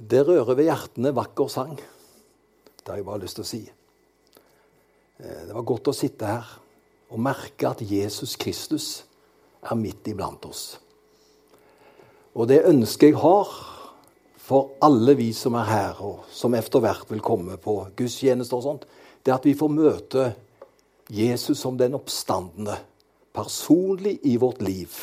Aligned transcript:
Det 0.00 0.22
rører 0.24 0.56
ved 0.56 0.64
hjertene 0.70 1.12
vakker 1.12 1.50
sang. 1.52 1.74
Det 1.76 2.88
har 2.88 2.96
jeg 2.96 3.04
bare 3.04 3.20
lyst 3.20 3.36
til 3.36 3.44
å 3.44 3.50
si. 3.50 3.60
Eh, 5.20 5.42
det 5.46 5.52
var 5.52 5.66
godt 5.68 5.90
å 5.92 5.96
sitte 5.96 6.28
her 6.30 6.54
og 7.10 7.20
merke 7.20 7.68
at 7.68 7.82
Jesus 7.84 8.36
Kristus 8.40 8.86
er 9.60 9.76
midt 9.76 10.08
iblant 10.08 10.46
oss. 10.48 10.78
Og 12.32 12.48
det 12.48 12.62
ønsket 12.70 13.10
jeg 13.10 13.18
har 13.20 13.50
for 14.40 14.78
alle 14.82 15.14
vi 15.18 15.28
som 15.36 15.54
er 15.58 15.68
her, 15.68 16.00
og 16.02 16.24
som 16.32 16.54
etter 16.58 16.82
hvert 16.82 17.10
vil 17.10 17.22
komme 17.22 17.58
på 17.60 17.76
gudstjenester 17.98 18.56
og 18.56 18.64
sånt, 18.64 18.86
det 19.22 19.30
er 19.30 19.36
at 19.36 19.46
vi 19.46 19.58
får 19.58 19.74
møte 19.74 20.24
Jesus 21.10 21.60
som 21.60 21.76
den 21.78 21.98
oppstandende 21.98 22.78
personlig 23.36 24.16
i 24.26 24.36
vårt 24.40 24.62
liv 24.64 24.94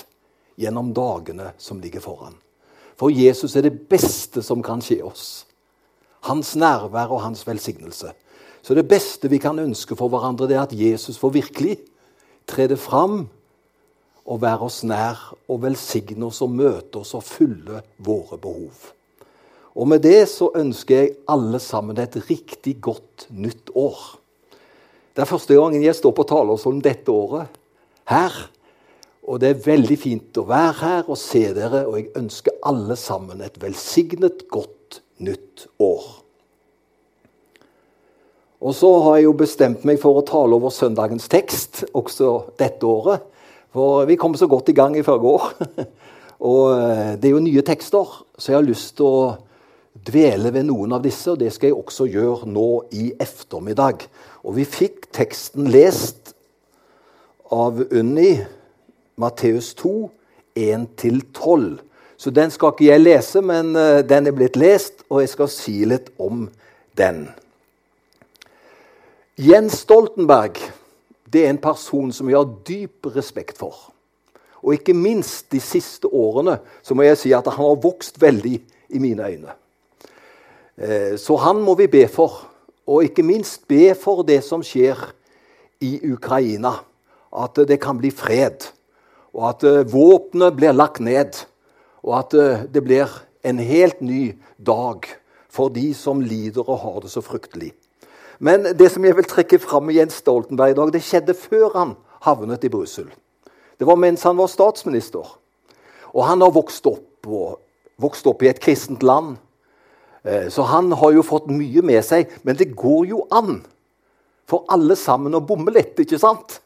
gjennom 0.60 0.90
dagene 0.96 1.54
som 1.62 1.80
ligger 1.84 2.04
foran. 2.04 2.36
For 2.98 3.14
Jesus 3.14 3.56
er 3.56 3.68
det 3.68 3.88
beste 3.90 4.42
som 4.46 4.64
kan 4.66 4.82
skje 4.82 5.04
oss. 5.06 5.46
Hans 6.26 6.56
nærvær 6.58 7.14
og 7.14 7.22
hans 7.24 7.46
velsignelse. 7.48 8.12
Så 8.66 8.76
det 8.76 8.88
beste 8.90 9.30
vi 9.32 9.40
kan 9.40 9.60
ønske 9.62 9.96
for 9.96 10.12
hverandre, 10.12 10.48
det 10.50 10.58
er 10.58 10.66
at 10.66 10.76
Jesus 10.76 11.20
får 11.22 11.36
virkelig 11.38 11.78
trede 12.48 12.78
fram 12.80 13.28
og 14.28 14.42
være 14.42 14.68
oss 14.68 14.82
nær 14.84 15.20
og 15.48 15.62
velsigne 15.64 16.28
oss 16.28 16.42
og 16.44 16.52
møte 16.52 17.00
oss 17.00 17.14
og 17.16 17.24
fylle 17.24 17.84
våre 18.04 18.40
behov. 18.42 18.92
Og 19.78 19.88
med 19.88 20.02
det 20.04 20.26
så 20.32 20.50
ønsker 20.58 20.96
jeg 20.98 21.16
alle 21.30 21.62
sammen 21.62 22.00
et 22.02 22.18
riktig 22.30 22.80
godt 22.82 23.28
nytt 23.30 23.70
år. 23.78 24.18
Det 25.14 25.24
er 25.24 25.30
første 25.30 25.56
gangen 25.56 25.86
jeg 25.86 25.96
står 25.98 26.16
på 26.18 26.26
talerstolen 26.28 26.82
dette 26.84 27.14
året 27.14 27.54
her. 28.10 28.34
Og 29.28 29.42
det 29.44 29.50
er 29.50 29.66
veldig 29.66 29.98
fint 30.00 30.40
å 30.40 30.46
være 30.48 30.76
her 30.80 31.10
og 31.12 31.20
se 31.20 31.44
dere, 31.56 31.84
og 31.90 31.98
jeg 32.00 32.14
ønsker 32.16 32.62
alle 32.68 32.96
sammen 33.00 33.44
et 33.44 33.60
velsignet, 33.60 34.46
godt 34.48 35.02
nytt 35.20 35.66
år. 35.84 36.06
Og 38.64 38.74
så 38.74 38.90
har 39.04 39.18
jeg 39.18 39.28
jo 39.28 39.34
bestemt 39.38 39.84
meg 39.86 40.00
for 40.02 40.18
å 40.18 40.26
tale 40.26 40.56
over 40.58 40.74
søndagens 40.74 41.28
tekst 41.30 41.84
også 41.92 42.56
dette 42.58 42.88
året. 42.88 43.26
For 43.76 44.08
vi 44.10 44.18
kom 44.18 44.34
så 44.40 44.48
godt 44.50 44.72
i 44.72 44.78
gang 44.78 44.96
i 44.98 45.04
forrige 45.06 45.34
år. 45.36 45.84
og 46.50 46.64
eh, 46.80 47.12
det 47.20 47.30
er 47.30 47.36
jo 47.36 47.44
nye 47.44 47.66
tekster, 47.68 48.16
så 48.38 48.54
jeg 48.54 48.58
har 48.58 48.66
lyst 48.66 48.96
til 48.98 49.12
å 49.12 49.36
dvele 50.08 50.54
ved 50.56 50.70
noen 50.70 50.96
av 50.96 51.04
disse, 51.04 51.34
og 51.34 51.42
det 51.42 51.52
skal 51.54 51.74
jeg 51.74 51.78
også 51.78 52.08
gjøre 52.10 52.50
nå 52.50 52.70
i 52.96 53.12
ettermiddag. 53.20 54.08
Og 54.48 54.56
vi 54.58 54.66
fikk 54.66 55.10
teksten 55.14 55.68
lest 55.74 56.34
av 57.54 57.84
Unni 57.92 58.32
Matteus 59.18 59.74
2, 59.74 60.12
1-12. 60.56 61.78
Så 62.18 62.30
den 62.30 62.52
skal 62.54 62.74
ikke 62.74 62.86
jeg 62.86 63.02
lese, 63.02 63.42
men 63.42 63.76
eh, 63.78 64.04
den 64.06 64.30
er 64.30 64.36
blitt 64.38 64.58
lest, 64.58 65.02
og 65.10 65.24
jeg 65.24 65.32
skal 65.34 65.50
si 65.50 65.74
litt 65.90 66.12
om 66.22 66.48
den. 66.98 67.24
Jens 69.38 69.84
Stoltenberg 69.84 70.62
det 71.34 71.44
er 71.44 71.52
en 71.52 71.62
person 71.62 72.14
som 72.14 72.30
vi 72.30 72.38
har 72.38 72.46
dyp 72.68 73.10
respekt 73.16 73.58
for. 73.58 73.90
Og 74.62 74.78
ikke 74.78 74.94
minst 74.94 75.50
de 75.52 75.60
siste 75.62 76.08
årene 76.08 76.60
så 76.86 76.94
må 76.94 77.06
jeg 77.06 77.20
si 77.22 77.34
at 77.36 77.50
han 77.50 77.58
har 77.58 77.82
vokst 77.84 78.22
veldig 78.22 78.56
i 78.94 79.02
mine 79.02 79.26
øyne. 79.26 79.58
Eh, 80.78 81.18
så 81.18 81.42
han 81.42 81.62
må 81.66 81.74
vi 81.82 81.90
be 81.90 82.06
for. 82.08 82.46
Og 82.88 83.10
ikke 83.10 83.26
minst 83.26 83.66
be 83.68 83.92
for 83.98 84.22
det 84.22 84.44
som 84.46 84.62
skjer 84.64 85.10
i 85.82 85.98
Ukraina. 86.06 86.78
At 87.34 87.60
det 87.68 87.82
kan 87.82 87.98
bli 87.98 88.14
fred 88.14 88.77
og 89.36 89.50
at 89.52 89.66
uh, 89.68 89.84
våpenet 89.92 90.56
blir 90.58 90.76
lagt 90.76 91.02
ned, 91.04 91.44
og 92.06 92.20
at 92.20 92.36
uh, 92.38 92.64
det 92.72 92.84
blir 92.86 93.12
en 93.48 93.60
helt 93.60 94.02
ny 94.02 94.38
dag 94.58 95.08
for 95.50 95.74
de 95.74 95.90
som 95.98 96.22
lider 96.22 96.68
og 96.68 96.82
har 96.84 97.04
det 97.04 97.12
så 97.14 97.24
fryktelig. 97.26 97.72
Men 98.40 98.70
det 98.78 98.92
som 98.94 99.06
jeg 99.06 99.18
vil 99.18 99.28
trekke 99.28 99.60
fram 99.62 99.88
med 99.90 99.98
Jens 99.98 100.20
Stoltenberg 100.22 100.76
i 100.76 100.78
dag, 100.78 100.94
det 100.94 101.06
skjedde 101.06 101.38
før 101.38 101.72
han 101.74 101.96
havnet 102.26 102.66
i 102.68 102.72
Brussel. 102.72 103.08
Det 103.78 103.88
var 103.88 103.98
mens 103.98 104.26
han 104.26 104.38
var 104.38 104.50
statsminister. 104.52 105.26
Og 106.14 106.24
han 106.26 106.42
har 106.42 106.54
vokst 106.54 106.86
opp, 106.90 107.28
vokst 108.02 108.30
opp 108.30 108.44
i 108.46 108.52
et 108.52 108.62
kristent 108.62 109.04
land. 109.06 109.36
Eh, 110.24 110.48
så 110.54 110.66
han 110.70 110.92
har 110.98 111.14
jo 111.14 111.26
fått 111.26 111.50
mye 111.50 111.84
med 111.86 112.04
seg. 112.06 112.30
Men 112.46 112.58
det 112.58 112.76
går 112.78 113.10
jo 113.14 113.26
an 113.34 113.62
for 114.48 114.66
alle 114.72 114.96
sammen 114.98 115.36
å 115.36 115.44
bomme 115.44 115.74
litt, 115.76 115.98
ikke 116.00 116.20
sant? 116.22 116.60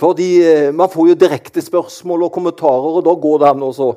Fordi 0.00 0.30
eh, 0.42 0.72
Man 0.72 0.90
får 0.90 1.10
jo 1.12 1.18
direkte 1.20 1.62
spørsmål 1.62 2.28
og 2.28 2.32
kommentarer, 2.32 2.96
og 3.00 3.04
da 3.04 3.14
går 3.14 3.42
det 3.42 3.50
an 3.50 3.66
å 3.68 3.90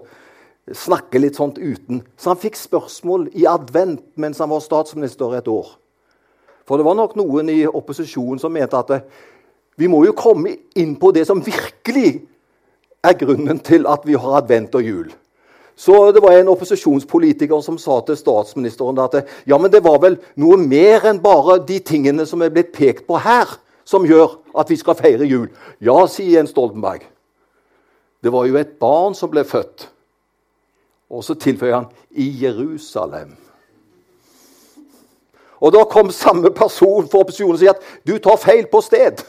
snakke 0.74 1.20
litt 1.20 1.40
sånt 1.40 1.60
uten. 1.60 2.02
Så 2.18 2.32
han 2.32 2.40
fikk 2.40 2.60
spørsmål 2.60 3.30
i 3.40 3.48
advent 3.50 4.04
mens 4.20 4.40
han 4.40 4.52
var 4.52 4.64
statsminister 4.64 5.36
et 5.38 5.48
år. 5.52 5.74
For 6.68 6.80
det 6.80 6.88
var 6.88 6.96
nok 6.96 7.18
noen 7.20 7.50
i 7.52 7.64
opposisjonen 7.68 8.40
som 8.40 8.54
mente 8.56 8.80
at 8.80 8.94
eh, 8.96 9.08
vi 9.80 9.90
må 9.90 10.04
jo 10.06 10.14
komme 10.16 10.54
inn 10.80 10.96
på 11.00 11.12
det 11.16 11.26
som 11.28 11.42
virkelig 11.44 12.22
er 13.04 13.18
grunnen 13.20 13.60
til 13.60 13.88
at 13.90 14.06
vi 14.08 14.16
har 14.16 14.40
advent 14.40 14.76
og 14.78 14.86
jul. 14.86 15.10
Så 15.76 16.12
det 16.14 16.22
var 16.22 16.38
en 16.38 16.52
opposisjonspolitiker 16.54 17.64
som 17.66 17.80
sa 17.82 17.98
til 18.06 18.20
statsministeren 18.20 19.00
at 19.04 19.18
eh, 19.20 19.36
ja, 19.50 19.58
men 19.58 19.72
det 19.74 19.84
var 19.84 20.00
vel 20.04 20.20
noe 20.40 20.60
mer 20.62 21.08
enn 21.10 21.22
bare 21.24 21.58
de 21.68 21.80
tingene 21.84 22.28
som 22.30 22.44
er 22.46 22.54
blitt 22.54 22.72
pekt 22.76 23.08
på 23.10 23.20
her 23.24 23.58
som 23.86 24.06
gjør 24.08 24.38
at 24.60 24.70
vi 24.70 24.78
skal 24.80 24.98
feire 25.00 25.28
jul. 25.28 25.50
Ja, 25.84 25.98
sier 26.08 26.40
Jens 26.40 26.54
Stoltenberg. 26.54 27.06
Det 28.24 28.32
var 28.32 28.48
jo 28.48 28.58
et 28.60 28.78
barn 28.80 29.16
som 29.18 29.32
ble 29.32 29.44
født. 29.44 29.90
Og 31.14 31.24
så 31.24 31.36
tilføyer 31.36 31.76
han 31.76 31.90
i 32.10 32.30
Jerusalem. 32.44 33.36
Og 35.64 35.72
da 35.76 35.84
kom 35.88 36.10
samme 36.12 36.52
person 36.56 37.08
for 37.08 37.24
opposisjonen 37.24 37.56
og 37.56 37.62
sier 37.62 37.76
at 37.76 38.08
du 38.08 38.18
tar 38.20 38.40
feil 38.42 38.66
på 38.72 38.82
sted. 38.84 39.22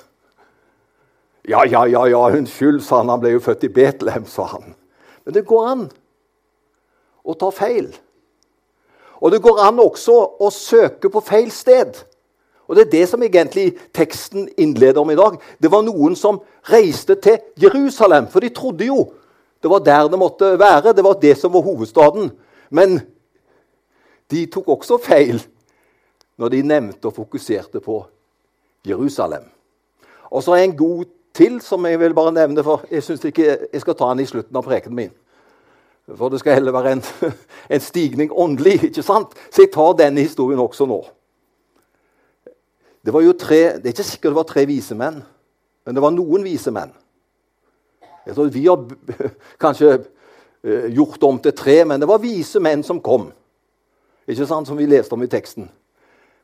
Ja, 1.46 1.62
ja, 1.68 1.84
ja, 1.86 2.06
ja, 2.08 2.22
unnskyld, 2.32 2.80
sa 2.82 3.02
han. 3.02 3.12
Han 3.12 3.20
ble 3.22 3.34
jo 3.34 3.42
født 3.44 3.66
i 3.68 3.72
Betlehem, 3.72 4.24
sa 4.26 4.48
han. 4.54 4.72
Men 5.24 5.36
det 5.36 5.44
går 5.46 5.68
an 5.68 5.84
å 7.24 7.36
ta 7.38 7.50
feil. 7.54 7.90
Og 9.20 9.32
det 9.32 9.42
går 9.44 9.60
an 9.66 9.82
også 9.82 10.16
å 10.42 10.50
søke 10.52 11.10
på 11.12 11.22
feil 11.24 11.52
sted. 11.54 12.00
Og 12.68 12.76
Det 12.76 12.86
er 12.86 12.90
det 12.90 13.08
som 13.08 13.22
egentlig 13.22 13.74
teksten 13.94 14.48
innleder 14.56 15.00
om 15.00 15.10
i 15.10 15.18
dag. 15.18 15.36
Det 15.62 15.70
var 15.70 15.82
noen 15.82 16.16
som 16.16 16.40
reiste 16.70 17.14
til 17.14 17.38
Jerusalem, 17.60 18.26
for 18.32 18.40
de 18.40 18.48
trodde 18.48 18.86
jo 18.86 19.12
det 19.64 19.70
var 19.70 19.80
der 19.80 20.08
det 20.08 20.18
måtte 20.18 20.58
være. 20.58 20.92
Det 20.92 21.04
var 21.04 21.14
det 21.16 21.38
som 21.38 21.52
var 21.52 21.62
hovedstaden. 21.64 22.30
Men 22.70 23.00
de 24.30 24.46
tok 24.46 24.68
også 24.68 24.98
feil 25.00 25.40
når 26.36 26.48
de 26.48 26.62
nevnte 26.62 27.08
og 27.08 27.14
fokuserte 27.14 27.80
på 27.80 28.02
Jerusalem. 28.84 29.44
Og 30.30 30.42
så 30.42 30.54
en 30.54 30.76
god 30.76 31.04
til 31.34 31.60
som 31.60 31.86
jeg 31.86 32.00
vil 32.00 32.14
bare 32.14 32.32
nevne, 32.32 32.64
for 32.64 32.84
jeg 32.90 33.02
synes 33.02 33.24
ikke 33.24 33.56
jeg 33.72 33.80
skal 33.80 33.94
ta 33.94 34.10
den 34.12 34.20
i 34.20 34.26
slutten 34.26 34.56
av 34.56 34.62
prekenen 34.62 34.96
min. 34.96 35.14
For 36.16 36.28
det 36.28 36.42
skal 36.42 36.58
heller 36.58 36.72
være 36.72 36.92
en, 36.92 37.02
en 37.74 37.80
stigning 37.80 38.32
åndelig. 38.32 38.84
ikke 38.84 39.02
sant? 39.02 39.32
Så 39.50 39.62
jeg 39.62 39.72
tar 39.72 39.96
denne 39.96 40.20
historien 40.20 40.60
også 40.60 40.86
nå. 40.86 41.00
Det 43.04 43.12
var 43.12 43.20
jo 43.20 43.34
tre, 43.36 43.76
det 43.76 43.90
er 43.90 43.96
ikke 43.96 44.06
sikkert 44.08 44.32
det 44.32 44.38
var 44.38 44.48
tre 44.48 44.64
vise 44.68 44.96
menn, 44.96 45.20
men 45.84 45.96
det 45.96 46.02
var 46.02 46.12
noen 46.14 46.44
vise 46.46 46.72
menn. 46.72 46.92
Jeg 48.24 48.34
tror 48.34 48.52
Vi 48.52 48.66
har 48.66 48.84
kanskje 49.64 49.98
uh, 49.98 50.86
gjort 50.88 51.22
om 51.28 51.38
til 51.38 51.52
tre, 51.52 51.82
men 51.84 52.00
det 52.00 52.08
var 52.08 52.22
vise 52.22 52.60
menn 52.60 52.82
som 52.82 53.02
kom. 53.04 53.30
Ikke 54.26 54.46
sant, 54.46 54.66
Som 54.66 54.78
vi 54.78 54.86
leste 54.86 55.12
om 55.12 55.22
i 55.22 55.28
teksten. 55.28 55.68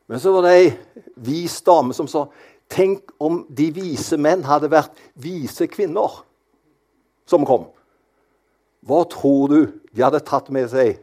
Men 0.07 0.19
så 0.19 0.31
var 0.35 0.45
det 0.45 0.55
ei 0.59 0.71
vis 1.15 1.61
dame 1.61 1.93
som 1.93 2.07
sa 2.07 2.27
Tenk 2.71 3.09
om 3.19 3.41
de 3.49 3.65
vise 3.75 4.15
menn 4.15 4.45
hadde 4.47 4.69
vært 4.71 4.95
vise 5.19 5.65
kvinner 5.67 6.21
som 7.27 7.43
kom. 7.43 7.65
Hva 8.87 9.01
tror 9.11 9.51
du 9.51 9.59
de 9.91 10.03
hadde 10.03 10.21
tatt 10.23 10.47
med 10.55 10.69
seg, 10.71 11.01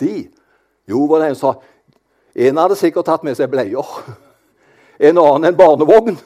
de? 0.00 0.30
Jo, 0.88 1.04
var 1.10 1.20
det 1.20 1.28
en 1.28 1.36
som 1.36 1.52
sa 1.52 1.68
En 2.48 2.56
hadde 2.56 2.78
sikkert 2.80 3.04
tatt 3.04 3.26
med 3.26 3.36
seg 3.36 3.50
bleier 3.52 3.84
en 5.02 5.18
annen 5.18 5.50
en 5.50 5.58
barnevogn, 5.58 6.18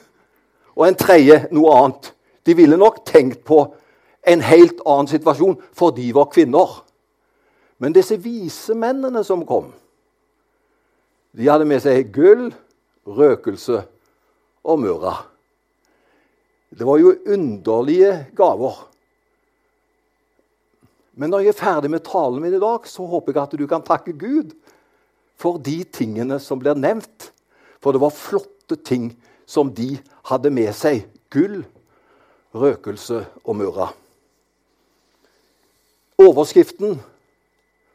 og 0.77 0.85
en 0.85 0.99
tredje 0.99 1.47
noe 1.57 1.73
annet. 1.73 2.11
De 2.45 2.55
ville 2.55 2.77
nok 2.79 3.01
tenkt 3.09 3.43
på 3.49 3.63
en 4.27 4.43
helt 4.45 4.83
annen 4.85 5.09
situasjon, 5.11 5.57
for 5.73 5.95
de 5.97 6.11
var 6.15 6.29
kvinner. 6.33 6.83
Men 7.81 7.97
disse 7.97 8.19
vise 8.21 8.77
mennene 8.77 9.23
som 9.25 9.45
kom, 9.49 9.71
de 11.37 11.49
hadde 11.49 11.69
med 11.69 11.83
seg 11.85 12.09
gull, 12.15 12.49
røkelse 13.07 13.83
og 14.67 14.79
murra. 14.81 15.19
Det 16.73 16.85
var 16.85 17.01
jo 17.01 17.15
underlige 17.33 18.13
gaver. 18.37 18.79
Men 21.17 21.33
når 21.33 21.45
jeg 21.45 21.53
er 21.55 21.61
ferdig 21.61 21.91
med 21.93 22.05
talen 22.05 22.43
min 22.43 22.57
i 22.57 22.61
dag, 22.61 22.89
så 22.89 23.07
håper 23.09 23.33
jeg 23.33 23.43
at 23.43 23.57
du 23.57 23.67
kan 23.69 23.85
takke 23.85 24.13
Gud 24.17 24.53
for 25.41 25.61
de 25.61 25.79
tingene 25.85 26.41
som 26.43 26.61
blir 26.61 26.77
nevnt. 26.77 27.31
For 27.81 27.93
det 27.93 28.03
var 28.03 28.13
flott 28.13 28.56
flotte 28.67 28.85
ting 28.85 29.17
som 29.47 29.75
de 29.75 29.99
hadde 30.25 30.51
med 30.51 30.75
seg. 30.75 31.07
Gull, 31.31 31.65
røkelse 32.55 33.27
og 33.45 33.57
murra. 33.57 33.93
Overskriften 36.19 37.01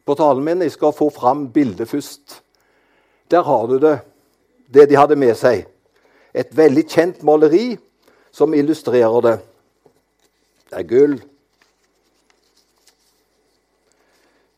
på 0.06 0.16
talen 0.16 0.44
min. 0.44 0.62
Jeg 0.62 0.72
skal 0.72 0.94
få 0.94 1.10
fram 1.10 1.52
bildet 1.52 1.90
først. 1.90 2.42
Der 3.32 3.44
har 3.44 3.68
du 3.68 3.80
det, 3.80 4.00
det 4.74 4.90
de 4.90 4.96
hadde 4.96 5.16
med 5.16 5.36
seg. 5.36 5.66
Et 6.34 6.56
veldig 6.56 6.88
kjent 6.88 7.24
maleri 7.24 7.78
som 8.32 8.54
illustrerer 8.54 9.22
det. 9.22 9.38
Det 10.70 10.80
er 10.80 10.88
gull. 10.88 11.20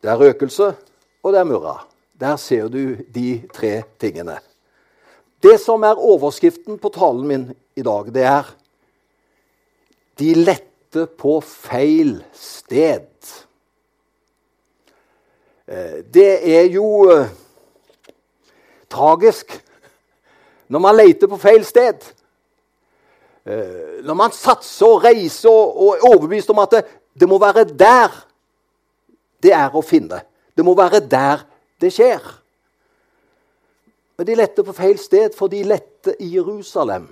Det 0.04 0.12
er 0.12 0.20
røkelse, 0.20 0.74
og 1.24 1.34
det 1.34 1.40
er 1.40 1.48
murra. 1.48 1.88
Der 2.20 2.36
ser 2.36 2.68
du 2.68 2.98
de 3.16 3.48
tre 3.54 3.84
tingene. 4.00 4.38
Det 5.44 5.58
som 5.60 5.84
er 5.84 6.00
overskriften 6.00 6.78
på 6.80 6.90
talen 6.96 7.28
min 7.28 7.42
i 7.76 7.84
dag, 7.84 8.14
det 8.16 8.24
er 8.24 8.56
'De 10.16 10.34
lette 10.36 11.08
på 11.18 11.42
feil 11.42 12.24
sted'. 12.34 13.46
Eh, 15.68 16.04
det 16.14 16.56
er 16.56 16.70
jo 16.72 17.10
eh, 17.12 17.28
tragisk 18.90 19.64
når 20.68 20.80
man 20.80 20.96
leter 20.96 21.28
på 21.28 21.38
feil 21.38 21.66
sted. 21.66 22.14
Eh, 23.46 24.04
når 24.04 24.14
man 24.14 24.32
satser 24.32 24.86
og 24.86 25.04
reiser 25.04 25.50
og 25.50 25.98
er 25.98 26.08
overbevist 26.14 26.50
om 26.50 26.60
at 26.60 26.72
det, 26.72 26.86
det 27.20 27.30
må 27.30 27.38
være 27.38 27.64
der 27.64 28.12
det 29.44 29.52
er 29.52 29.76
å 29.76 29.82
finne. 29.82 30.22
Det 30.56 30.66
må 30.66 30.76
være 30.76 31.00
der 31.00 31.44
det 31.82 31.92
skjer. 31.92 32.43
Men 34.18 34.28
de 34.30 34.38
lette 34.38 34.64
på 34.66 34.76
feil 34.78 35.00
sted, 35.02 35.34
for 35.36 35.50
de 35.50 35.64
lette 35.66 36.16
i 36.22 36.30
Jerusalem. 36.36 37.08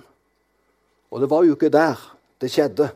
Og 1.10 1.20
det 1.20 1.28
var 1.30 1.44
jo 1.44 1.56
ikke 1.56 1.72
der 1.72 1.98
det 2.40 2.50
skjedde. 2.50 2.88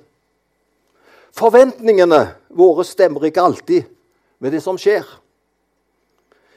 Forventningene 1.36 2.22
våre 2.56 2.84
stemmer 2.86 3.26
ikke 3.28 3.44
alltid 3.44 3.90
med 4.40 4.54
det 4.54 4.62
som 4.64 4.78
skjer. 4.80 5.04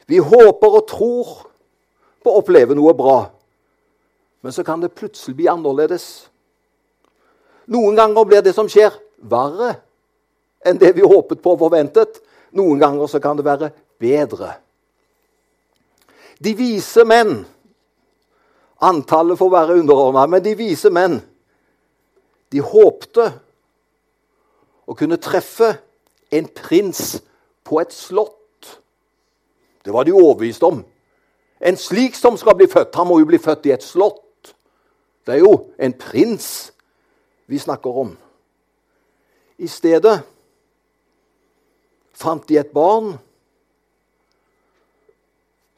Vi 0.09 0.21
håper 0.23 0.77
og 0.79 0.87
tror 0.89 1.33
på 2.23 2.31
å 2.31 2.39
oppleve 2.41 2.77
noe 2.77 2.95
bra, 2.97 3.19
men 4.41 4.55
så 4.55 4.63
kan 4.63 4.81
det 4.81 4.95
plutselig 4.95 5.35
bli 5.35 5.49
annerledes. 5.51 6.05
Noen 7.69 7.97
ganger 7.99 8.25
blir 8.25 8.41
det 8.45 8.55
som 8.55 8.69
skjer, 8.71 8.95
verre 9.19 9.75
enn 10.65 10.79
det 10.79 10.93
vi 10.95 11.05
håpet 11.05 11.41
på 11.43 11.53
og 11.53 11.61
forventet. 11.61 12.21
Noen 12.55 12.79
ganger 12.81 13.11
så 13.11 13.21
kan 13.21 13.37
det 13.37 13.45
være 13.45 13.69
bedre. 14.01 14.55
De 16.39 16.53
vise 16.55 17.03
menn 17.07 17.43
Antallet 18.79 19.35
får 19.35 19.49
være 19.51 19.75
underordna, 19.81 20.23
men 20.31 20.43
de 20.43 20.53
vise 20.55 20.87
menn 20.93 21.17
de 22.49 22.61
håpte 22.63 23.25
å 24.89 24.95
kunne 24.97 25.19
treffe 25.21 25.73
en 26.33 26.47
prins 26.55 27.19
på 27.67 27.81
et 27.81 27.91
slott. 27.93 28.71
Det 29.83 29.93
var 29.93 30.07
de 30.07 30.15
overbevist 30.15 30.63
om. 30.65 30.79
En 31.59 31.77
slik 31.77 32.15
som 32.15 32.39
skal 32.39 32.55
bli 32.57 32.69
født, 32.71 32.95
han 32.95 33.09
må 33.09 33.19
jo 33.19 33.27
bli 33.29 33.37
født 33.41 33.67
i 33.67 33.75
et 33.75 33.85
slott. 33.85 34.55
Det 35.27 35.35
er 35.35 35.43
jo 35.43 35.53
en 35.77 35.93
prins 35.93 36.71
vi 37.51 37.59
snakker 37.59 38.01
om. 38.01 38.15
I 39.59 39.67
stedet 39.67 40.15
fant 42.15 42.47
de 42.47 42.57
et 42.59 42.71
barn 42.73 43.17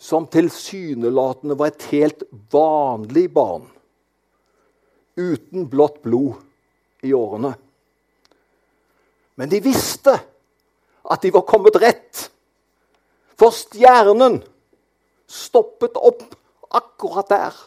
som 0.02 0.26
tilsynelatende 0.28 1.54
var 1.60 1.70
et 1.70 1.84
helt 1.92 2.24
vanlig 2.50 3.28
barn, 3.34 3.68
uten 5.14 5.68
blått 5.70 6.00
blod 6.02 6.40
i 7.06 7.14
årene. 7.14 7.52
Men 9.38 9.52
de 9.52 9.60
visste 9.62 10.16
at 11.06 11.22
de 11.22 11.30
var 11.34 11.46
kommet 11.46 11.78
rett, 11.84 12.24
for 13.38 13.54
stjernen 13.54 14.40
stoppet 15.30 15.98
opp 15.98 16.24
akkurat 16.74 17.30
der. 17.30 17.60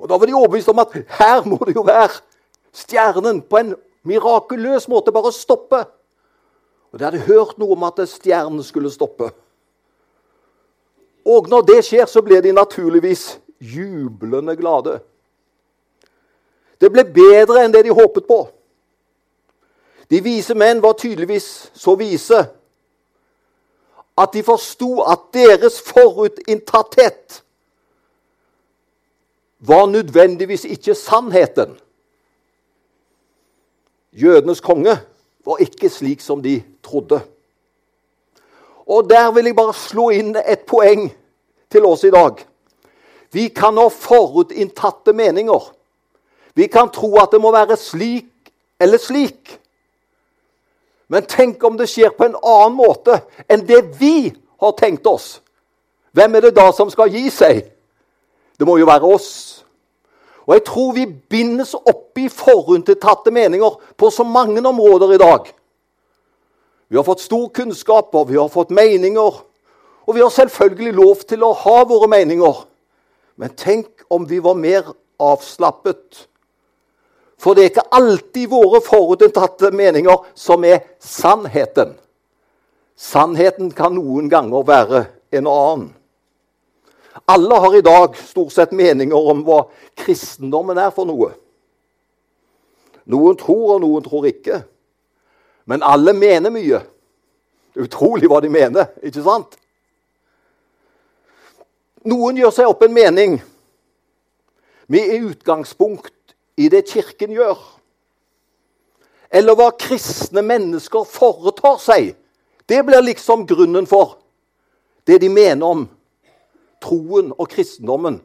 Og 0.00 0.08
Da 0.08 0.18
var 0.18 0.26
de 0.26 0.34
overbevist 0.34 0.70
om 0.72 0.82
at 0.82 0.96
her 1.18 1.44
må 1.46 1.60
det 1.66 1.76
jo 1.76 1.84
være 1.86 2.18
stjernen 2.72 3.42
på 3.42 3.58
en 3.60 3.74
mirakuløs 4.02 4.88
måte 4.88 5.12
bare 5.14 5.32
stoppe. 5.34 5.84
Og 6.90 6.98
De 6.98 7.06
hadde 7.06 7.22
hørt 7.28 7.58
noe 7.58 7.76
om 7.76 7.86
at 7.86 8.02
stjernen 8.08 8.64
skulle 8.66 8.90
stoppe. 8.90 9.30
Og 11.30 11.48
når 11.48 11.60
det 11.68 11.84
skjer, 11.86 12.06
så 12.10 12.22
blir 12.22 12.42
de 12.42 12.52
naturligvis 12.52 13.38
jublende 13.60 14.56
glade. 14.56 14.98
Det 16.80 16.88
ble 16.90 17.04
bedre 17.04 17.64
enn 17.64 17.74
det 17.74 17.84
de 17.86 17.94
håpet 17.94 18.26
på. 18.26 18.40
De 20.10 20.18
vise 20.24 20.56
menn 20.58 20.80
var 20.82 20.96
tydeligvis 20.98 21.70
så 21.76 21.94
vise 22.00 22.40
at 24.20 24.32
de 24.34 24.42
forsto 24.42 25.04
at 25.06 25.28
deres 25.32 25.78
forutinntatthet 25.86 27.42
var 29.60 29.86
nødvendigvis 29.86 30.64
ikke 30.64 30.94
sannheten. 30.98 31.76
Jødenes 34.12 34.60
konge 34.60 34.98
var 35.46 35.62
ikke 35.62 35.88
slik 35.88 36.20
som 36.20 36.42
de 36.42 36.62
trodde. 36.82 37.20
Og 38.86 39.10
der 39.10 39.30
vil 39.30 39.44
jeg 39.44 39.56
bare 39.56 39.74
slå 39.74 40.10
inn 40.10 40.34
et 40.36 40.66
poeng 40.66 41.12
til 41.70 41.86
oss 41.86 42.04
i 42.04 42.12
dag. 42.14 42.42
Vi 43.32 43.48
kan 43.54 43.78
ha 43.78 43.86
forutinntatte 43.90 45.14
meninger. 45.14 45.70
Vi 46.54 46.66
kan 46.66 46.90
tro 46.90 47.14
at 47.22 47.30
det 47.32 47.40
må 47.40 47.52
være 47.54 47.78
slik 47.78 48.50
eller 48.80 48.98
slik. 48.98 49.56
Men 51.10 51.26
tenk 51.26 51.62
om 51.64 51.78
det 51.78 51.88
skjer 51.90 52.12
på 52.14 52.26
en 52.26 52.38
annen 52.38 52.76
måte 52.78 53.20
enn 53.50 53.64
det 53.66 53.80
vi 53.98 54.30
har 54.60 54.74
tenkt 54.78 55.06
oss. 55.10 55.40
Hvem 56.14 56.36
er 56.36 56.46
det 56.46 56.56
da 56.58 56.70
som 56.74 56.90
skal 56.90 57.10
gi 57.10 57.28
seg? 57.30 57.64
Det 58.58 58.66
må 58.66 58.76
jo 58.78 58.88
være 58.90 59.06
oss. 59.06 59.30
Og 60.46 60.56
jeg 60.56 60.64
tror 60.66 60.92
vi 60.96 61.06
bindes 61.06 61.76
opp 61.78 62.18
i 62.18 62.26
forutinntatte 62.28 63.30
meninger 63.30 63.76
på 63.96 64.10
så 64.10 64.26
mange 64.26 64.62
områder 64.66 65.14
i 65.14 65.20
dag. 65.22 65.46
Vi 66.90 66.98
har 66.98 67.06
fått 67.06 67.22
stor 67.22 67.46
kunnskap, 67.54 68.14
og 68.14 68.28
vi 68.28 68.38
har 68.38 68.48
fått 68.50 68.72
meninger. 68.74 69.36
Og 70.06 70.16
vi 70.16 70.22
har 70.24 70.32
selvfølgelig 70.32 70.94
lov 70.96 71.22
til 71.28 71.44
å 71.44 71.52
ha 71.64 71.76
våre 71.88 72.08
meninger. 72.10 72.64
Men 73.40 73.54
tenk 73.56 74.04
om 74.10 74.26
vi 74.28 74.40
var 74.42 74.58
mer 74.58 74.92
avslappet. 75.20 76.26
For 77.40 77.56
det 77.56 77.64
er 77.64 77.72
ikke 77.72 77.88
alltid 77.96 78.50
våre 78.52 78.82
forutinntatte 78.84 79.70
meninger 79.72 80.26
som 80.36 80.64
er 80.68 80.82
sannheten. 81.00 81.94
Sannheten 83.00 83.70
kan 83.72 83.94
noen 83.96 84.28
ganger 84.28 84.66
være 84.68 85.04
en 85.32 85.48
annen. 85.48 85.86
Alle 87.26 87.60
har 87.62 87.76
i 87.76 87.84
dag 87.84 88.16
stort 88.16 88.52
sett 88.52 88.74
meninger 88.76 89.30
om 89.32 89.40
hva 89.46 89.62
kristendommen 89.98 90.78
er 90.78 90.92
for 90.94 91.08
noe. 91.08 91.32
Noen 93.10 93.38
tror, 93.40 93.76
og 93.76 93.80
noen 93.82 94.04
tror 94.04 94.28
ikke. 94.28 94.60
Men 95.66 95.82
alle 95.86 96.14
mener 96.14 96.52
mye. 96.54 96.82
Utrolig 97.80 98.28
hva 98.30 98.40
de 98.42 98.50
mener, 98.52 98.92
ikke 99.02 99.24
sant? 99.24 99.56
Noen 102.08 102.38
gjør 102.40 102.54
seg 102.54 102.70
opp 102.70 102.84
en 102.86 102.94
mening 102.96 103.36
med 104.90 105.12
utgangspunkt 105.20 106.34
i 106.56 106.70
det 106.72 106.86
Kirken 106.88 107.34
gjør. 107.36 107.58
Eller 109.30 109.54
hva 109.54 109.68
kristne 109.78 110.42
mennesker 110.42 111.04
foretar 111.06 111.78
seg. 111.82 112.14
Det 112.66 112.80
blir 112.86 113.04
liksom 113.04 113.44
grunnen 113.46 113.86
for 113.90 114.16
det 115.06 115.20
de 115.22 115.28
mener 115.32 115.66
om 115.66 115.84
troen 116.82 117.30
og 117.36 117.48
kristendommen. 117.52 118.20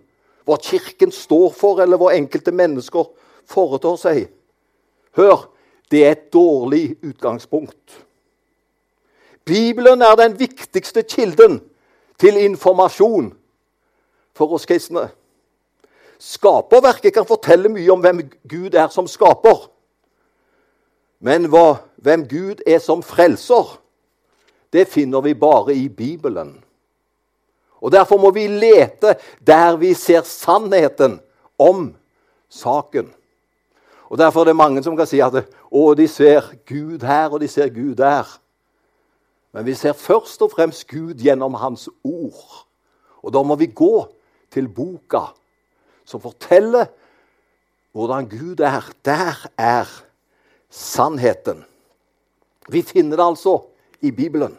Hva 0.46 0.58
Kirken 0.62 1.12
står 1.12 1.52
for, 1.58 1.82
eller 1.82 2.00
hva 2.00 2.14
enkelte 2.16 2.54
mennesker 2.56 3.08
foretar 3.50 3.98
seg. 4.00 4.26
Hør, 5.18 5.48
det 5.92 6.04
er 6.06 6.16
et 6.16 6.28
dårlig 6.34 6.98
utgangspunkt. 7.06 8.02
Bibelen 9.46 10.02
er 10.02 10.16
den 10.18 10.38
viktigste 10.40 11.04
kilden 11.06 11.60
til 12.22 12.38
informasjon 12.42 13.34
for 14.36 14.52
oss 14.54 14.68
kristne. 14.68 15.08
Skaperverket 16.20 17.14
kan 17.14 17.28
fortelle 17.28 17.70
mye 17.72 17.92
om 17.92 18.04
hvem 18.04 18.22
Gud 18.50 18.76
er 18.76 18.92
som 18.94 19.08
skaper. 19.08 19.68
Men 21.24 21.48
hva, 21.52 21.80
hvem 22.04 22.28
Gud 22.30 22.64
er 22.68 22.80
som 22.84 23.04
frelser, 23.04 23.78
det 24.74 24.88
finner 24.92 25.24
vi 25.24 25.34
bare 25.34 25.76
i 25.76 25.88
Bibelen. 25.90 26.58
Og 27.82 27.92
Derfor 27.92 28.18
må 28.18 28.32
vi 28.32 28.48
lete 28.48 29.16
der 29.46 29.78
vi 29.78 29.94
ser 29.94 30.26
sannheten 30.26 31.20
om 31.58 31.94
saken. 32.50 33.14
Og 34.10 34.18
Derfor 34.18 34.42
er 34.42 34.46
det 34.46 34.56
mange 34.56 34.84
som 34.84 34.98
kan 34.98 35.08
si 35.08 35.20
at 35.24 35.36
å, 35.72 35.94
de 35.98 36.08
ser 36.08 36.46
Gud 36.68 37.04
her, 37.04 37.30
og 37.30 37.40
de 37.42 37.48
ser 37.48 37.70
Gud 37.74 37.96
der. 38.00 38.28
Men 39.54 39.66
vi 39.66 39.74
ser 39.74 39.94
først 39.94 40.42
og 40.42 40.52
fremst 40.52 40.88
Gud 40.88 41.22
gjennom 41.22 41.54
Hans 41.54 41.88
ord. 42.04 42.66
Og 43.24 43.34
da 43.34 43.42
må 43.44 43.56
vi 43.56 43.72
gå 43.72 44.06
til 44.56 44.70
boka 44.72 45.28
som 46.08 46.22
forteller 46.24 46.88
hvordan 47.96 48.28
Gud 48.30 48.60
er. 48.60 48.84
Der 49.06 49.48
er 49.58 49.90
sannheten. 50.70 51.64
Vi 52.70 52.82
finner 52.82 53.18
det 53.18 53.26
altså 53.26 53.58
i 54.02 54.12
Bibelen. 54.12 54.58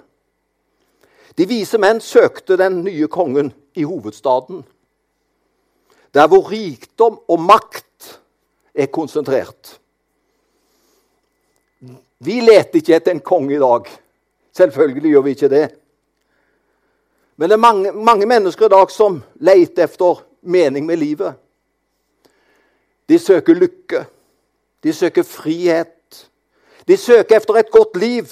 De 1.37 1.45
vise 1.49 1.79
menn 1.79 2.01
søkte 2.01 2.57
den 2.57 2.81
nye 2.87 3.09
kongen 3.13 3.51
i 3.77 3.85
hovedstaden, 3.85 4.63
der 6.15 6.29
hvor 6.33 6.49
rikdom 6.49 7.19
og 7.29 7.43
makt 7.45 8.15
er 8.73 8.89
konsentrert. 8.89 9.75
Vi 12.25 12.41
leter 12.41 12.81
ikke 12.81 12.97
etter 12.97 13.13
en 13.13 13.21
konge 13.21 13.59
i 13.59 13.61
dag. 13.61 13.91
Selvfølgelig 14.57 15.13
gjør 15.13 15.27
vi 15.27 15.35
ikke 15.37 15.53
det. 15.53 15.67
Men 17.37 17.51
det 17.51 17.57
er 17.57 17.61
mange, 17.61 17.93
mange 17.93 18.27
mennesker 18.27 18.67
i 18.67 18.73
dag 18.73 18.91
som 18.91 19.21
leter 19.35 19.85
efter 19.85 20.23
mening 20.43 20.87
med 20.87 20.97
livet. 20.97 21.35
De 23.09 23.19
søker 23.19 23.55
lykke. 23.55 24.05
De 24.83 24.93
søker 24.93 25.23
frihet. 25.23 26.31
De 26.89 26.97
søker 26.97 27.37
efter 27.37 27.55
et 27.55 27.71
godt 27.71 27.97
liv. 27.97 28.25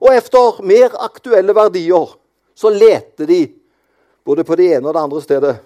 Og 0.00 0.14
etter 0.16 0.62
mer 0.62 0.94
aktuelle 1.04 1.54
verdier 1.54 2.14
så 2.54 2.70
leter 2.70 3.26
de 3.26 3.42
både 4.24 4.44
på 4.44 4.56
det 4.56 4.72
ene 4.76 4.88
og 4.88 4.94
det 4.94 5.00
andre 5.00 5.22
stedet. 5.22 5.56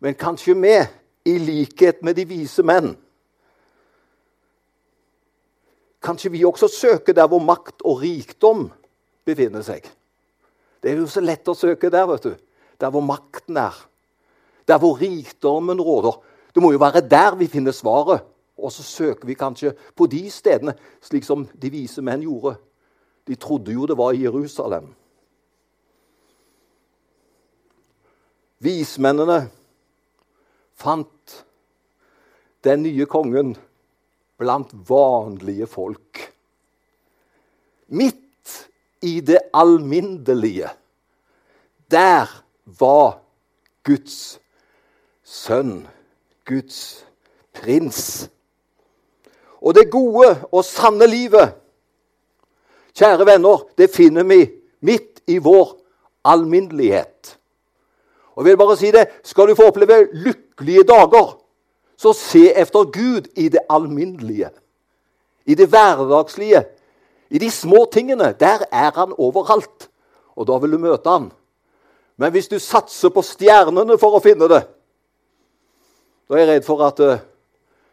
Men 0.00 0.14
kanskje 0.14 0.56
vi, 0.56 0.78
i 1.24 1.38
likhet 1.38 2.02
med 2.02 2.16
de 2.16 2.24
vise 2.24 2.62
menn 2.64 2.94
Kanskje 6.00 6.30
vi 6.32 6.44
også 6.48 6.68
søker 6.72 7.12
der 7.12 7.28
hvor 7.28 7.42
makt 7.44 7.82
og 7.84 7.98
rikdom 8.00 8.70
befinner 9.28 9.60
seg. 9.60 9.84
Det 10.80 10.90
er 10.90 11.00
jo 11.00 11.08
så 11.10 11.22
lett 11.22 11.48
å 11.48 11.56
søke 11.56 11.90
der, 11.92 12.06
vet 12.08 12.26
du. 12.28 12.34
Der 12.80 12.92
hvor 12.92 13.04
makten 13.04 13.58
er. 13.60 13.76
Der 14.68 14.80
hvor 14.80 14.96
rikdommen 15.00 15.80
råder. 15.80 16.16
Det 16.54 16.62
må 16.62 16.72
jo 16.72 16.80
være 16.80 17.04
der 17.04 17.36
vi 17.38 17.50
finner 17.52 17.76
svaret. 17.76 18.24
Og 18.60 18.72
så 18.72 18.84
søker 18.84 19.28
vi 19.28 19.36
kanskje 19.38 19.72
på 19.96 20.06
de 20.10 20.22
stedene, 20.32 20.74
slik 21.00 21.24
som 21.24 21.46
de 21.56 21.70
vise 21.72 22.02
menn 22.04 22.24
gjorde. 22.24 22.56
De 23.28 23.36
trodde 23.40 23.72
jo 23.72 23.86
det 23.88 23.96
var 23.96 24.16
i 24.16 24.24
Jerusalem. 24.24 24.90
Vismennene 28.60 29.46
fant 30.76 31.36
den 32.64 32.82
nye 32.84 33.06
kongen 33.08 33.54
blant 34.40 34.72
vanlige 34.88 35.68
folk. 35.68 36.20
Midt 37.88 38.56
i 39.04 39.20
det 39.24 39.39
alminnelige. 39.54 40.68
Der 41.90 42.26
var 42.78 43.18
Guds 43.84 44.40
sønn, 45.24 45.88
Guds 46.46 47.06
prins. 47.54 48.30
Og 49.60 49.74
det 49.74 49.90
gode 49.90 50.44
og 50.52 50.64
sanne 50.64 51.06
livet, 51.06 51.54
kjære 52.96 53.26
venner, 53.26 53.66
det 53.78 53.90
finner 53.90 54.24
vi 54.24 54.40
midt 54.80 55.20
i 55.26 55.38
vår 55.38 55.76
alminnelighet. 56.24 57.36
Og 58.34 58.44
jeg 58.44 58.50
vil 58.50 58.58
bare 58.58 58.76
si 58.76 58.90
det, 58.90 59.08
Skal 59.24 59.48
du 59.48 59.54
få 59.54 59.68
oppleve 59.68 60.08
lykkelige 60.12 60.84
dager, 60.88 61.36
så 61.96 62.12
se 62.12 62.52
efter 62.56 62.84
Gud 62.84 63.28
i 63.36 63.48
det 63.48 63.60
alminnelige, 63.70 64.50
i 65.44 65.54
det 65.54 65.68
hverdagslige, 65.68 66.64
i 67.30 67.38
de 67.38 67.50
små 67.50 67.84
tingene. 67.92 68.32
Der 68.40 68.66
er 68.70 68.90
han 68.96 69.14
overalt, 69.18 69.88
og 70.36 70.46
da 70.46 70.58
vil 70.58 70.76
du 70.76 70.82
møte 70.82 71.10
han. 71.10 71.30
Men 72.20 72.32
hvis 72.34 72.50
du 72.50 72.58
satser 72.60 73.12
på 73.14 73.22
stjernene 73.24 73.96
for 73.98 74.18
å 74.18 74.22
finne 74.24 74.48
det, 74.50 74.60
da 76.28 76.36
er 76.36 76.44
jeg 76.44 76.50
redd 76.50 76.66
for 76.66 76.82
at 76.86 77.00
uh, 77.02 77.22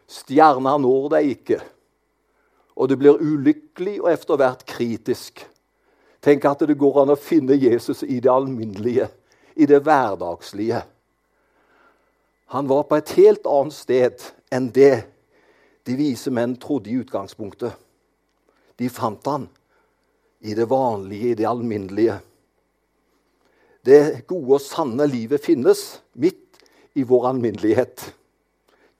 stjerna 0.08 0.76
når 0.78 1.08
deg 1.16 1.30
ikke. 1.32 1.60
Og 2.78 2.90
du 2.90 2.94
blir 3.00 3.18
ulykkelig 3.18 3.96
og 4.02 4.10
etter 4.12 4.38
hvert 4.38 4.62
kritisk. 4.68 5.42
Tenk 6.22 6.44
at 6.46 6.62
det 6.66 6.78
går 6.78 7.02
an 7.02 7.14
å 7.14 7.18
finne 7.18 7.56
Jesus 7.58 8.04
i 8.06 8.20
det 8.22 8.30
alminnelige, 8.30 9.08
i 9.58 9.66
det 9.66 9.80
hverdagslige. 9.86 10.84
Han 12.54 12.68
var 12.70 12.86
på 12.88 12.96
et 12.96 13.10
helt 13.18 13.46
annet 13.50 13.76
sted 13.76 14.22
enn 14.54 14.70
det 14.72 14.94
de 15.88 15.96
vise 15.98 16.30
menn 16.32 16.54
trodde 16.60 16.90
i 16.92 16.98
utgangspunktet. 17.00 17.74
De 18.78 18.88
fant 18.88 19.26
han 19.26 19.48
i 20.40 20.54
det 20.54 20.68
vanlige, 20.70 21.32
i 21.32 21.38
det 21.38 21.48
alminnelige. 21.48 22.18
Det 23.84 24.26
gode 24.26 24.58
og 24.58 24.62
sanne 24.62 25.06
livet 25.08 25.42
finnes 25.42 26.00
midt 26.14 26.60
i 26.98 27.02
vår 27.06 27.30
alminnelighet. 27.32 28.04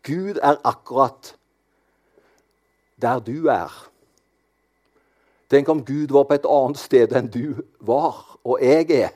Gud 0.07 0.41
er 0.43 0.59
akkurat 0.67 1.35
der 2.99 3.21
du 3.23 3.47
er. 3.53 3.71
Tenk 5.49 5.69
om 5.69 5.85
Gud 5.85 6.13
var 6.13 6.27
på 6.29 6.37
et 6.37 6.49
annet 6.49 6.81
sted 6.81 7.15
enn 7.17 7.31
du 7.33 7.63
var, 7.81 8.19
og 8.45 8.61
jeg 8.63 8.91
er. 8.91 9.15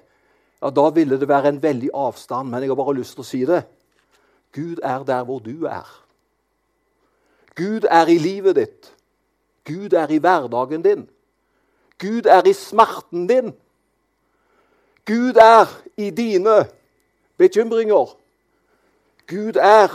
Ja, 0.62 0.70
Da 0.70 0.90
ville 0.90 1.18
det 1.18 1.28
være 1.28 1.48
en 1.48 1.62
veldig 1.62 1.90
avstand, 1.94 2.48
men 2.48 2.62
jeg 2.62 2.70
har 2.70 2.78
bare 2.78 2.94
lyst 2.94 3.16
til 3.16 3.24
å 3.24 3.26
si 3.26 3.44
det. 3.44 3.64
Gud 4.52 4.78
er 4.82 5.04
der 5.04 5.24
hvor 5.24 5.40
du 5.40 5.66
er. 5.66 5.88
Gud 7.56 7.84
er 7.90 8.08
i 8.08 8.18
livet 8.18 8.56
ditt. 8.56 8.92
Gud 9.66 9.92
er 9.92 10.10
i 10.10 10.18
hverdagen 10.18 10.82
din. 10.82 11.04
Gud 11.98 12.26
er 12.26 12.46
i 12.46 12.52
smerten 12.52 13.26
din. 13.26 13.52
Gud 15.06 15.38
er 15.38 15.70
i 15.96 16.10
dine 16.10 16.64
bekymringer. 17.36 18.16
Gud 19.26 19.56
er 19.56 19.88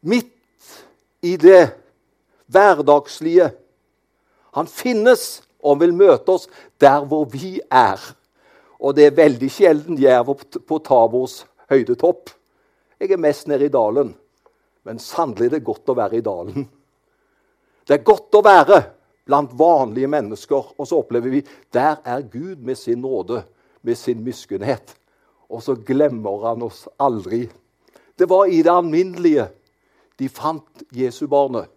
midt 0.00 0.32
i 1.22 1.36
det 1.36 1.70
hverdagslige. 2.46 3.50
Han 4.54 4.66
finnes 4.66 5.42
og 5.60 5.80
vil 5.80 5.94
møte 5.94 6.32
oss 6.32 6.46
der 6.80 7.04
hvor 7.04 7.24
vi 7.32 7.58
er. 7.70 8.00
Og 8.78 8.96
det 8.96 9.06
er 9.06 9.16
veldig 9.16 9.50
sjelden 9.50 9.98
jeg 10.00 10.12
er 10.12 10.60
på 10.68 10.78
Tabors 10.84 11.44
høydetopp. 11.70 12.30
Jeg 13.00 13.12
er 13.12 13.20
mest 13.20 13.48
nede 13.48 13.66
i 13.66 13.72
dalen. 13.72 14.14
Men 14.84 15.00
sannelig 15.02 15.48
er 15.48 15.56
det 15.56 15.66
godt 15.66 15.90
å 15.90 15.96
være 15.98 16.20
i 16.20 16.24
dalen. 16.24 16.68
Det 17.86 17.94
er 17.94 18.06
godt 18.06 18.34
å 18.34 18.42
være 18.42 18.80
blant 19.26 19.52
vanlige 19.58 20.10
mennesker, 20.10 20.72
og 20.74 20.88
så 20.88 21.00
opplever 21.00 21.30
vi 21.30 21.42
der 21.74 22.00
er 22.04 22.24
Gud 22.26 22.62
med 22.62 22.78
sin 22.78 23.00
nåde, 23.02 23.44
med 23.82 23.98
sin 23.98 24.22
miskunnhet. 24.26 24.94
Og 25.50 25.62
så 25.62 25.76
glemmer 25.78 26.48
han 26.48 26.64
oss 26.66 26.86
aldri. 26.98 27.44
Det 28.18 28.26
var 28.28 28.50
i 28.50 28.62
det 28.62 28.72
alminnelige 28.72 29.46
de 30.18 30.28
fant 30.32 30.86
Jesubarnet. 30.96 31.68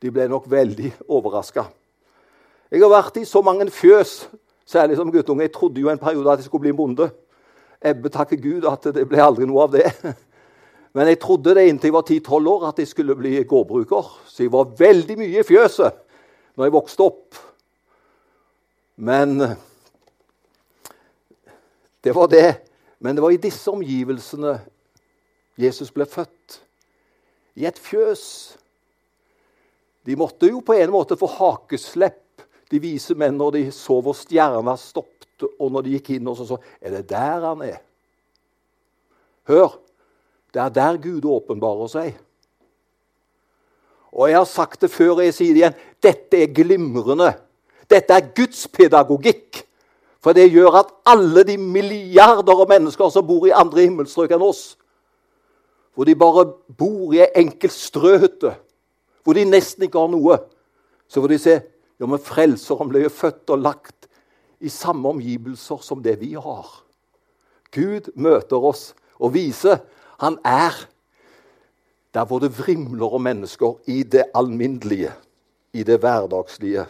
De 0.00 0.12
ble 0.14 0.28
nok 0.30 0.46
veldig 0.48 0.92
overraska. 1.10 1.66
Jeg 2.70 2.84
har 2.84 2.92
vært 2.92 3.18
i 3.18 3.26
så 3.26 3.42
mange 3.42 3.66
fjøs, 3.72 4.28
særlig 4.68 4.96
som 4.96 5.10
guttunge. 5.12 5.42
Jeg 5.42 5.52
trodde 5.56 5.80
jo 5.80 5.90
en 5.90 6.00
periode 6.00 6.30
at 6.32 6.40
jeg 6.40 6.48
skulle 6.48 6.68
bli 6.68 6.76
bonde. 6.76 7.08
Ebbe 7.82 8.12
takker 8.12 8.40
Gud 8.40 8.66
at 8.68 8.88
det 8.94 9.06
ble 9.08 9.20
aldri 9.24 9.48
noe 9.48 9.66
av 9.66 9.74
det. 9.74 9.90
Men 10.98 11.12
jeg 11.12 11.20
trodde 11.22 11.52
det 11.54 11.68
inntil 11.70 11.92
jeg 11.92 11.94
var 11.94 12.08
10-12 12.10 12.48
år 12.50 12.64
at 12.72 12.80
jeg 12.82 12.88
skulle 12.90 13.14
bli 13.14 13.36
gårdbruker. 13.46 14.08
Så 14.26 14.42
jeg 14.42 14.50
var 14.50 14.72
veldig 14.80 15.14
mye 15.20 15.44
i 15.44 15.46
fjøset 15.46 16.00
når 16.58 16.66
jeg 16.66 16.74
vokste 16.74 17.06
opp. 17.06 17.38
Men 19.06 19.36
det 22.02 22.16
var 22.18 22.26
det. 22.34 22.48
Men 22.98 23.14
det 23.14 23.22
var 23.22 23.30
i 23.30 23.38
disse 23.38 23.70
omgivelsene 23.70 24.56
Jesus 25.58 25.94
ble 25.94 26.06
født. 26.10 26.58
I 27.54 27.70
et 27.70 27.78
fjøs. 27.78 28.26
De 30.02 30.18
måtte 30.18 30.50
jo 30.50 30.64
på 30.66 30.74
en 30.74 30.90
måte 30.90 31.18
få 31.20 31.30
hakeslepp, 31.30 32.42
de 32.74 32.82
vise 32.82 33.14
menn, 33.14 33.38
når 33.38 33.54
de 33.54 33.66
så 33.74 34.00
hvor 34.02 34.18
stjerna 34.18 34.74
stoppet 34.76 35.46
og 35.46 35.70
når 35.70 35.86
de 35.86 35.94
gikk 35.94 36.16
inn, 36.16 36.26
og 36.26 36.40
så 36.40 36.56
så 36.56 36.58
Er 36.82 36.90
det 36.98 37.08
der 37.10 37.46
han 37.46 37.62
er? 37.62 37.78
Hør! 39.46 39.78
Det 40.54 40.62
er 40.62 40.72
der 40.72 40.98
Gud 41.02 41.24
åpenbarer 41.28 41.90
seg. 41.92 42.16
Og 44.12 44.30
jeg 44.30 44.38
har 44.38 44.48
sagt 44.48 44.80
det 44.80 44.90
før, 44.90 45.18
og 45.18 45.24
jeg 45.26 45.36
sier 45.36 45.54
det 45.54 45.62
igjen. 45.62 45.80
Dette 46.02 46.42
er 46.42 46.52
glimrende. 46.54 47.32
Dette 47.90 48.14
er 48.14 48.30
Guds 48.36 48.64
pedagogikk. 48.72 49.62
For 50.24 50.34
det 50.34 50.48
gjør 50.50 50.80
at 50.80 50.92
alle 51.06 51.44
de 51.46 51.58
milliarder 51.60 52.64
av 52.64 52.70
mennesker 52.70 53.10
som 53.14 53.26
bor 53.26 53.46
i 53.46 53.54
andre 53.54 53.84
himmelstrøk 53.84 54.32
enn 54.34 54.42
oss, 54.42 54.62
hvor 55.94 56.08
de 56.08 56.16
bare 56.18 56.44
bor 56.78 57.14
i 57.14 57.20
ei 57.22 57.28
enkel 57.38 57.70
strøhytte, 57.70 58.50
hvor 59.22 59.38
de 59.38 59.46
nesten 59.46 59.86
ikke 59.86 60.00
har 60.00 60.10
noe, 60.10 60.40
så 61.08 61.22
får 61.22 61.32
de 61.32 61.38
se 61.42 61.54
ja, 61.98 62.06
men 62.06 62.22
Frelseren 62.22 62.90
ble 62.90 63.04
jo 63.04 63.12
født 63.14 63.50
og 63.54 63.62
lagt 63.62 64.08
i 64.62 64.70
samme 64.70 65.10
omgivelser 65.10 65.82
som 65.86 66.02
det 66.02 66.16
vi 66.20 66.32
har. 66.38 66.66
Gud 67.74 68.10
møter 68.18 68.62
oss 68.62 68.92
og 69.18 69.34
viser 69.34 69.80
han 70.18 70.38
er 70.44 70.74
der 72.14 72.24
hvor 72.26 72.40
det 72.42 72.54
vrimler 72.56 73.14
av 73.14 73.22
mennesker 73.22 73.76
i 73.86 74.02
det 74.02 74.24
alminnelige, 74.34 75.12
i 75.76 75.84
det 75.86 76.00
hverdagslige. 76.02 76.86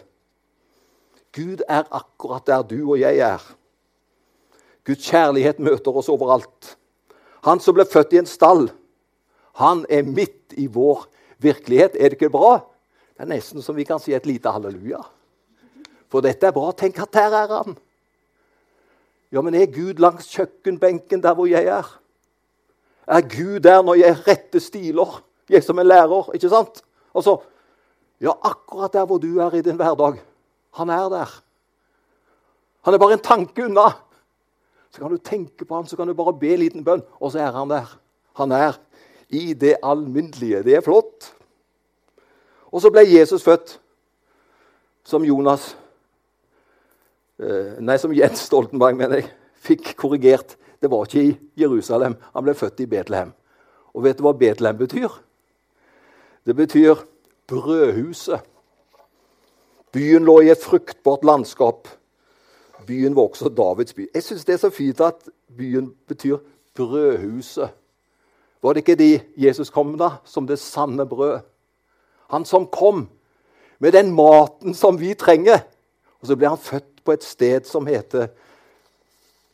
Gud 1.35 1.61
er 1.67 1.85
akkurat 1.91 2.47
der 2.47 2.63
du 2.65 2.79
og 2.93 2.99
jeg 2.99 3.19
er. 3.21 3.43
Guds 4.87 5.05
kjærlighet 5.05 5.59
møter 5.59 5.93
oss 5.93 6.09
overalt. 6.09 6.75
Han 7.45 7.61
som 7.61 7.75
ble 7.77 7.85
født 7.85 8.15
i 8.15 8.21
en 8.23 8.29
stall, 8.29 8.69
han 9.59 9.83
er 9.91 10.07
midt 10.07 10.55
i 10.57 10.65
vår 10.71 11.05
virkelighet. 11.43 11.95
Er 11.99 12.09
det 12.09 12.17
ikke 12.17 12.31
bra? 12.33 12.61
Det 13.13 13.25
er 13.25 13.33
nesten 13.33 13.61
som 13.61 13.75
vi 13.75 13.83
kan 13.83 13.99
si 13.99 14.15
et 14.15 14.25
lite 14.25 14.51
halleluja. 14.55 15.01
For 16.09 16.23
dette 16.25 16.47
er 16.47 16.55
bra. 16.55 16.71
Tenk 16.71 16.97
at 17.03 17.13
der 17.13 17.35
er 17.35 17.53
han. 17.53 17.75
Ja, 19.29 19.43
men 19.45 19.53
er 19.53 19.67
Gud 19.69 19.99
langs 20.01 20.31
kjøkkenbenken 20.31 21.21
der 21.21 21.35
hvor 21.37 21.49
jeg 21.49 21.67
er? 21.69 21.85
Er 23.09 23.25
Gud 23.25 23.59
der 23.65 23.81
når 23.81 23.97
jeg 23.99 24.17
retter 24.27 24.61
stiler? 24.61 25.23
Jeg 25.49 25.63
som 25.65 25.81
er 25.81 25.87
lærer, 25.89 26.29
ikke 26.37 26.49
sant? 26.49 26.83
Altså, 27.15 27.39
Ja, 28.19 28.33
akkurat 28.43 28.93
der 28.93 29.05
hvor 29.07 29.17
du 29.17 29.39
er 29.39 29.53
i 29.55 29.61
din 29.63 29.75
hverdag. 29.79 30.19
Han 30.75 30.89
er 30.89 31.09
der. 31.09 31.43
Han 32.83 32.93
er 32.93 32.97
bare 32.99 33.13
en 33.13 33.23
tanke 33.23 33.65
unna. 33.65 33.93
Så 34.91 35.01
kan 35.01 35.11
du 35.11 35.17
tenke 35.17 35.65
på 35.65 35.75
han, 35.75 35.87
så 35.87 35.95
kan 35.95 36.07
du 36.07 36.13
bare 36.13 36.33
be 36.33 36.53
en 36.53 36.59
liten 36.59 36.83
bønn, 36.83 37.03
og 37.19 37.31
så 37.31 37.39
er 37.39 37.51
han 37.51 37.69
der. 37.69 37.87
Han 38.35 38.51
er 38.51 38.79
i 39.29 39.53
det 39.53 39.77
alminnelige. 39.83 40.63
Det 40.63 40.75
er 40.75 40.81
flott. 40.81 41.33
Og 42.71 42.81
så 42.81 42.91
ble 42.91 43.05
Jesus 43.07 43.43
født 43.43 43.77
som 45.03 45.23
Jonas 45.25 45.77
eh, 47.39 47.79
Nei, 47.79 47.97
som 47.97 48.13
Jens 48.13 48.43
Stoltenberg, 48.49 48.97
mener 48.97 49.21
jeg, 49.21 49.29
fikk 49.55 49.93
korrigert. 49.97 50.57
Det 50.81 50.91
var 50.91 51.05
ikke 51.05 51.23
i 51.23 51.37
Jerusalem. 51.61 52.15
Han 52.33 52.43
ble 52.43 52.55
født 52.55 52.79
i 52.79 52.85
Betlehem. 52.85 53.33
Og 53.93 54.03
vet 54.03 54.17
du 54.17 54.23
hva 54.23 54.33
Betlehem 54.37 54.77
betyr? 54.77 55.09
Det 56.45 56.55
betyr 56.55 56.95
brødhuset. 57.47 58.39
Byen 59.91 60.25
lå 60.25 60.39
i 60.41 60.51
et 60.53 60.63
fruktbart 60.63 61.25
landskap. 61.25 61.87
Byen 62.87 63.15
var 63.15 63.21
også 63.29 63.49
Davids 63.49 63.93
by. 63.93 64.07
Jeg 64.13 64.23
syns 64.23 64.45
det 64.45 64.53
er 64.53 64.61
så 64.63 64.69
fint 64.69 65.01
at 65.01 65.29
byen 65.57 65.91
betyr 66.07 66.37
brødhuset. 66.77 67.69
Var 68.61 68.73
det 68.73 68.83
ikke 68.83 68.95
de 68.99 69.19
Jesus 69.37 69.69
kom 69.69 69.97
da, 69.97 70.09
som 70.25 70.47
det 70.47 70.59
sanne 70.59 71.05
brød? 71.07 71.39
Han 72.29 72.45
som 72.45 72.67
kom 72.67 73.07
med 73.79 73.91
den 73.91 74.11
maten 74.15 74.73
som 74.73 74.99
vi 74.99 75.13
trenger. 75.13 75.63
Og 76.21 76.27
så 76.27 76.35
ble 76.35 76.51
han 76.51 76.59
født 76.59 77.03
på 77.05 77.15
et 77.15 77.23
sted 77.23 77.65
som 77.65 77.87
heter 77.87 78.27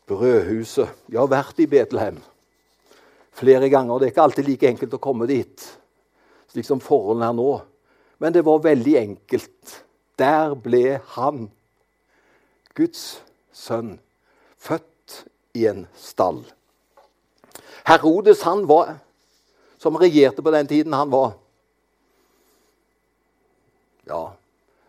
Brødhuset. 0.05 0.89
Jeg 1.09 1.19
har 1.19 1.29
vært 1.31 1.59
i 1.63 1.67
Betlehem 1.69 2.19
flere 3.35 3.69
ganger. 3.69 3.99
Det 3.99 4.07
er 4.07 4.13
ikke 4.13 4.25
alltid 4.25 4.47
like 4.47 4.69
enkelt 4.69 4.93
å 4.95 5.01
komme 5.01 5.27
dit, 5.29 5.63
slik 6.51 6.67
som 6.67 6.83
forholdene 6.83 7.31
er 7.31 7.37
nå. 7.37 7.49
Men 8.23 8.35
det 8.35 8.45
var 8.47 8.63
veldig 8.63 8.95
enkelt. 9.01 9.79
Der 10.19 10.53
ble 10.55 10.99
han, 11.17 11.49
Guds 12.75 13.17
sønn, 13.55 13.97
født 14.57 15.25
i 15.55 15.65
en 15.67 15.83
stall. 15.99 16.43
Herodes, 17.85 18.45
han 18.47 18.63
var, 18.69 18.95
som 19.77 19.99
regjerte 19.99 20.43
på 20.43 20.53
den 20.55 20.67
tiden, 20.67 20.95
han 20.95 21.11
var 21.11 21.35
ja, 24.05 24.29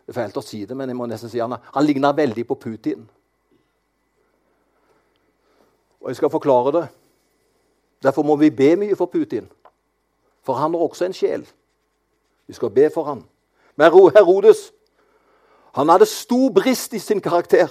Det 0.07 0.13
er 0.13 0.21
fælt 0.21 0.37
å 0.39 0.43
si 0.45 0.61
det, 0.69 0.77
men 0.77 0.91
jeg 0.93 0.97
må 0.99 1.07
nesten 1.11 1.31
si 1.33 1.41
han, 1.41 1.57
han 1.59 1.85
ligna 1.87 2.13
veldig 2.15 2.45
på 2.47 2.55
Putin. 2.63 3.01
Og 6.07 6.11
jeg 6.11 6.17
skal 6.17 6.31
forklare 6.31 6.73
det. 6.73 6.89
Derfor 8.03 8.23
må 8.23 8.37
vi 8.37 8.51
be 8.51 8.77
mye 8.79 8.95
for 8.97 9.11
Putin. 9.11 9.49
For 10.47 10.55
han 10.55 10.75
har 10.75 10.81
også 10.81 11.05
en 11.05 11.13
sjel. 11.13 11.43
Vi 12.47 12.55
skal 12.55 12.71
be 12.71 12.91
for 12.95 13.05
han. 13.05 13.25
Men 13.77 13.91
Herodes 14.15 14.73
han 15.75 15.89
hadde 15.89 16.07
stor 16.07 16.53
brist 16.55 16.95
i 16.95 16.99
sin 16.99 17.21
karakter. 17.21 17.67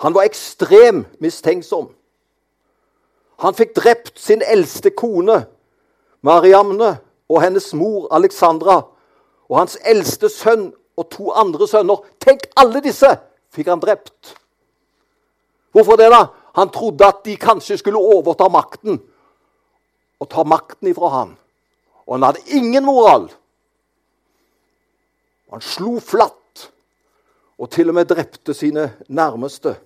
Han 0.00 0.14
var 0.14 0.22
ekstrem 0.22 1.04
mistenksom. 1.20 1.92
Han 3.38 3.54
fikk 3.54 3.76
drept 3.76 4.16
sin 4.16 4.42
eldste 4.42 4.90
kone, 4.90 5.44
Mariamne, 6.22 6.96
og 7.28 7.42
hennes 7.42 7.74
mor 7.74 8.08
Alexandra 8.10 8.80
og 9.48 9.58
hans 9.58 9.76
eldste 9.84 10.32
sønn 10.32 10.70
og 10.96 11.10
to 11.12 11.28
andre 11.30 11.68
sønner. 11.68 12.00
Tenk, 12.24 12.48
alle 12.56 12.80
disse 12.80 13.18
fikk 13.52 13.68
han 13.68 13.84
drept. 13.84 14.37
Hvorfor 15.78 15.96
det, 15.96 16.10
da? 16.10 16.26
Han 16.54 16.70
trodde 16.70 17.06
at 17.06 17.20
de 17.24 17.36
kanskje 17.36 17.76
skulle 17.78 17.98
overta 18.02 18.48
makten 18.50 18.96
og 20.18 20.26
ta 20.26 20.42
makten 20.42 20.88
ifra 20.90 21.08
han. 21.12 21.36
Og 22.06 22.16
han 22.16 22.24
hadde 22.26 22.56
ingen 22.56 22.82
moral. 22.82 23.28
Han 25.54 25.62
slo 25.62 26.00
flatt 26.02 26.64
og 27.58 27.70
til 27.70 27.92
og 27.92 27.94
med 27.94 28.10
drepte 28.10 28.56
sine 28.58 28.88
nærmeste. 29.06 29.76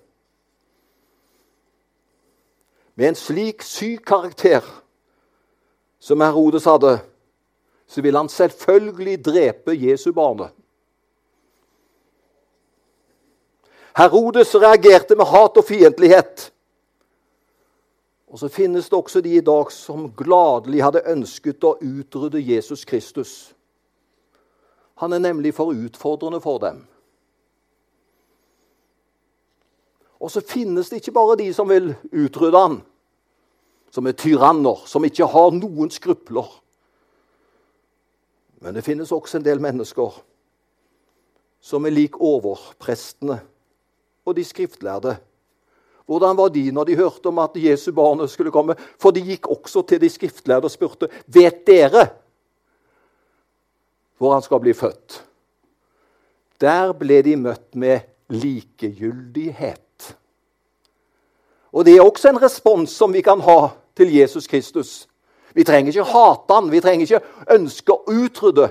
Med 2.95 3.11
en 3.11 3.19
slik 3.21 3.61
syk 3.61 4.01
karakter 4.05 4.65
som 6.01 6.25
Herodes 6.25 6.65
hadde, 6.65 6.95
så 7.85 8.01
ville 8.01 8.17
han 8.17 8.33
selvfølgelig 8.33 9.25
drepe 9.25 9.77
Jesu 9.77 10.09
barnet. 10.13 10.49
Herodes 13.95 14.55
reagerte 14.55 15.15
med 15.15 15.25
hat 15.25 15.57
og 15.57 15.65
fiendtlighet. 15.65 16.49
Og 18.33 18.39
så 18.39 18.49
finnes 18.49 18.89
det 18.89 18.97
også 18.97 19.21
de 19.21 19.35
i 19.37 19.45
dag 19.45 19.71
som 19.71 20.07
gladelig 20.17 20.81
hadde 20.81 21.03
ønsket 21.11 21.63
å 21.63 21.75
utrydde 21.77 22.41
Jesus 22.41 22.85
Kristus. 22.89 23.53
Han 24.97 25.13
er 25.13 25.21
nemlig 25.21 25.53
for 25.53 25.69
utfordrende 25.69 26.41
for 26.41 26.57
dem. 26.63 26.81
Og 30.17 30.31
så 30.31 30.41
finnes 30.41 30.89
det 30.89 31.03
ikke 31.03 31.13
bare 31.13 31.37
de 31.37 31.51
som 31.53 31.69
vil 31.69 31.93
utrydde 32.09 32.57
han, 32.57 32.81
som 33.93 34.07
er 34.09 34.17
tyranner, 34.17 34.81
som 34.89 35.05
ikke 35.05 35.29
har 35.29 35.53
noen 35.53 35.93
skrupler. 35.93 36.49
Men 38.63 38.73
det 38.73 38.85
finnes 38.87 39.11
også 39.11 39.37
en 39.37 39.45
del 39.45 39.61
mennesker 39.61 40.21
som 41.61 41.85
er 41.85 41.93
lik 41.93 42.17
overprestene 42.17 43.43
og 44.25 44.35
de 44.35 44.43
skriftlærde. 44.45 45.17
Hvordan 46.05 46.37
var 46.37 46.51
de 46.51 46.71
når 46.71 46.83
de 46.83 46.95
hørte 46.99 47.27
om 47.27 47.39
at 47.39 47.55
Jesu 47.55 47.91
barnet 47.95 48.29
skulle 48.29 48.51
komme? 48.51 48.75
For 48.99 49.11
de 49.11 49.23
gikk 49.23 49.47
også 49.47 49.85
til 49.87 50.01
de 50.01 50.09
skriftlærde 50.11 50.67
og 50.67 50.73
spurte 50.73 51.09
vet 51.27 51.63
dere 51.67 52.07
hvor 54.17 54.33
han 54.33 54.43
skal 54.45 54.61
bli 54.63 54.73
født. 54.73 55.23
Der 56.61 56.93
ble 56.95 57.21
de 57.25 57.35
møtt 57.35 57.75
med 57.75 58.05
likegyldighet. 58.31 59.79
Og 61.73 61.85
Det 61.85 61.95
er 61.97 62.05
også 62.05 62.29
en 62.29 62.41
respons 62.41 62.91
som 62.91 63.13
vi 63.13 63.21
kan 63.21 63.41
ha 63.41 63.73
til 63.97 64.13
Jesus 64.15 64.47
Kristus. 64.47 65.07
Vi 65.53 65.63
trenger 65.63 65.91
ikke 65.91 66.11
hate 66.13 66.53
han, 66.53 66.71
vi 66.71 66.81
trenger 66.81 67.03
ikke 67.03 67.55
ønske 67.57 67.93
å 67.93 68.03
utrydde. 68.07 68.69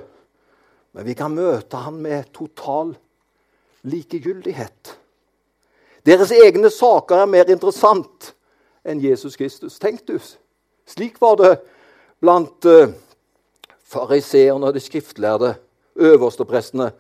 Men 0.93 1.07
vi 1.07 1.15
kan 1.15 1.35
møte 1.35 1.77
han 1.77 2.01
med 2.01 2.33
total 2.33 2.95
likegyldighet. 3.83 4.97
Deres 6.07 6.33
egne 6.35 6.71
saker 6.71 7.23
er 7.23 7.31
mer 7.31 7.51
interessant 7.51 8.33
enn 8.83 9.03
Jesus 9.03 9.37
Kristus. 9.39 9.79
Tenk 9.79 10.03
du, 10.09 10.17
Slik 10.87 11.21
var 11.23 11.37
det 11.39 11.53
blant 12.21 12.67
uh, 12.67 12.91
fariseerne 13.87 14.67
og 14.67 14.75
de 14.75 14.83
skriftlærde, 14.83 15.55
øversteprestene. 15.95 16.91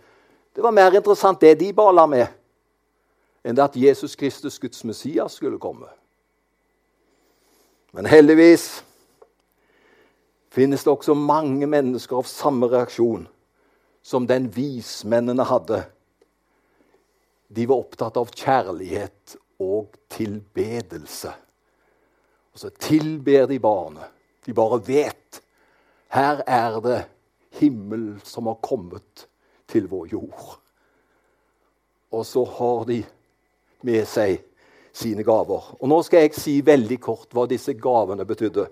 Det 0.54 0.62
var 0.62 0.70
mer 0.70 0.94
interessant 0.94 1.40
det 1.40 1.56
de 1.60 1.72
bala 1.74 2.06
med, 2.06 2.26
enn 3.42 3.58
at 3.58 3.76
Jesus 3.76 4.14
Kristus, 4.16 4.58
Guds 4.62 4.84
Messias, 4.84 5.38
skulle 5.38 5.58
komme. 5.58 5.88
Men 7.92 8.06
heldigvis 8.06 8.84
finnes 10.52 10.84
det 10.84 10.92
også 10.92 11.14
mange 11.16 11.66
mennesker 11.66 12.16
av 12.20 12.28
samme 12.28 12.68
reaksjon 12.70 13.26
som 14.02 14.26
den 14.28 14.48
vismennene 14.52 15.44
hadde. 15.48 15.82
De 17.52 17.66
var 17.68 17.82
opptatt 17.84 18.16
av 18.16 18.30
kjærlighet 18.32 19.36
og 19.60 19.92
tilbedelse. 20.12 21.32
Og 22.52 22.60
så 22.64 22.70
tilber 22.80 23.46
de 23.50 23.58
barnet. 23.60 24.08
De 24.44 24.54
bare 24.56 24.80
vet. 24.86 25.42
Her 26.12 26.42
er 26.48 26.78
det 26.84 27.00
himmel 27.60 28.14
som 28.24 28.48
har 28.48 28.60
kommet 28.64 29.26
til 29.70 29.88
vår 29.88 30.08
jord. 30.12 30.56
Og 32.12 32.24
så 32.26 32.44
har 32.58 32.84
de 32.88 33.02
med 33.84 34.08
seg 34.08 34.40
sine 34.92 35.24
gaver. 35.24 35.72
Og 35.80 35.88
Nå 35.88 36.02
skal 36.04 36.26
jeg 36.26 36.36
si 36.36 36.58
veldig 36.64 36.98
kort 37.00 37.32
hva 37.32 37.46
disse 37.48 37.74
gavene 37.80 38.26
betydde. 38.28 38.66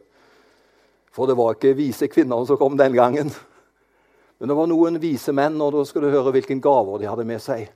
For 1.10 1.26
det 1.26 1.36
var 1.38 1.56
ikke 1.56 1.76
vise 1.78 2.08
kvinner 2.12 2.44
som 2.46 2.60
kom 2.60 2.76
den 2.78 2.94
gangen. 2.96 3.32
Men 4.38 4.48
det 4.48 4.56
var 4.56 4.68
noen 4.70 5.00
vise 5.00 5.32
menn, 5.36 5.58
og 5.60 5.74
da 5.74 5.84
skal 5.84 6.04
du 6.04 6.12
høre 6.12 6.32
hvilke 6.32 6.56
gaver 6.62 7.00
de 7.00 7.08
hadde 7.08 7.26
med 7.28 7.42
seg. 7.44 7.66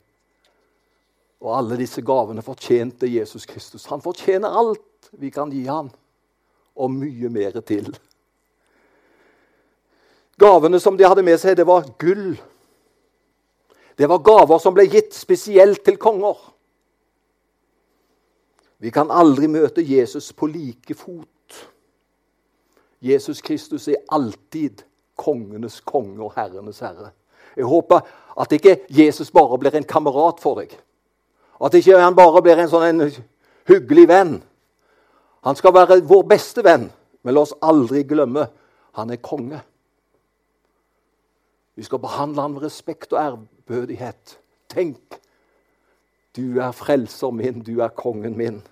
Og 1.44 1.52
alle 1.58 1.76
disse 1.76 2.00
gavene 2.00 2.42
fortjente 2.42 3.08
Jesus 3.10 3.44
Kristus. 3.46 3.84
Han 3.92 4.02
fortjener 4.02 4.48
alt 4.48 5.10
vi 5.20 5.30
kan 5.30 5.52
gi 5.52 5.66
ham, 5.68 5.90
og 6.74 6.90
mye 6.90 7.28
mer 7.30 7.60
til. 7.60 7.92
Gavene 10.40 10.80
som 10.80 10.96
de 10.96 11.06
hadde 11.06 11.22
med 11.22 11.36
seg, 11.38 11.58
det 11.58 11.66
var 11.68 11.86
gull. 12.00 12.32
Det 13.94 14.08
var 14.10 14.24
gaver 14.24 14.58
som 14.58 14.74
ble 14.74 14.88
gitt 14.90 15.12
spesielt 15.14 15.84
til 15.86 16.00
konger. 16.00 16.40
Vi 18.82 18.90
kan 18.90 19.12
aldri 19.12 19.46
møte 19.48 19.84
Jesus 19.84 20.32
på 20.34 20.48
like 20.50 20.96
fot. 20.98 21.60
Jesus 23.04 23.44
Kristus 23.44 23.86
er 23.92 24.02
alltid 24.12 24.82
kongenes 25.20 25.78
konge 25.84 26.18
og 26.24 26.34
herrenes 26.34 26.80
herre. 26.82 27.12
Jeg 27.54 27.68
håper 27.70 28.02
at 28.40 28.52
ikke 28.56 28.78
Jesus 28.90 29.30
bare 29.30 29.60
blir 29.60 29.76
en 29.76 29.86
kamerat 29.86 30.40
for 30.42 30.58
deg. 30.58 30.72
At 31.60 31.74
ikke 31.74 32.00
han 32.00 32.16
bare 32.16 32.42
blir 32.42 32.58
en 32.58 32.70
sånn 32.70 32.88
en 32.88 33.06
hyggelig 33.68 34.08
venn. 34.10 34.34
Han 35.44 35.56
skal 35.58 35.74
være 35.76 36.00
vår 36.08 36.24
beste 36.28 36.64
venn, 36.64 36.88
men 37.22 37.34
la 37.34 37.44
oss 37.44 37.54
aldri 37.62 38.04
glemme 38.08 38.48
han 38.94 39.10
er 39.10 39.22
konge. 39.22 39.60
Vi 41.74 41.82
skal 41.82 41.98
behandle 41.98 42.44
han 42.44 42.54
med 42.54 42.62
respekt 42.62 43.12
og 43.12 43.20
ærbødighet. 43.20 44.36
Tenk, 44.70 45.18
du 46.36 46.60
er 46.62 46.74
frelser 46.74 47.34
min, 47.34 47.62
du 47.66 47.80
er 47.82 47.94
kongen 47.94 48.36
min. 48.38 48.62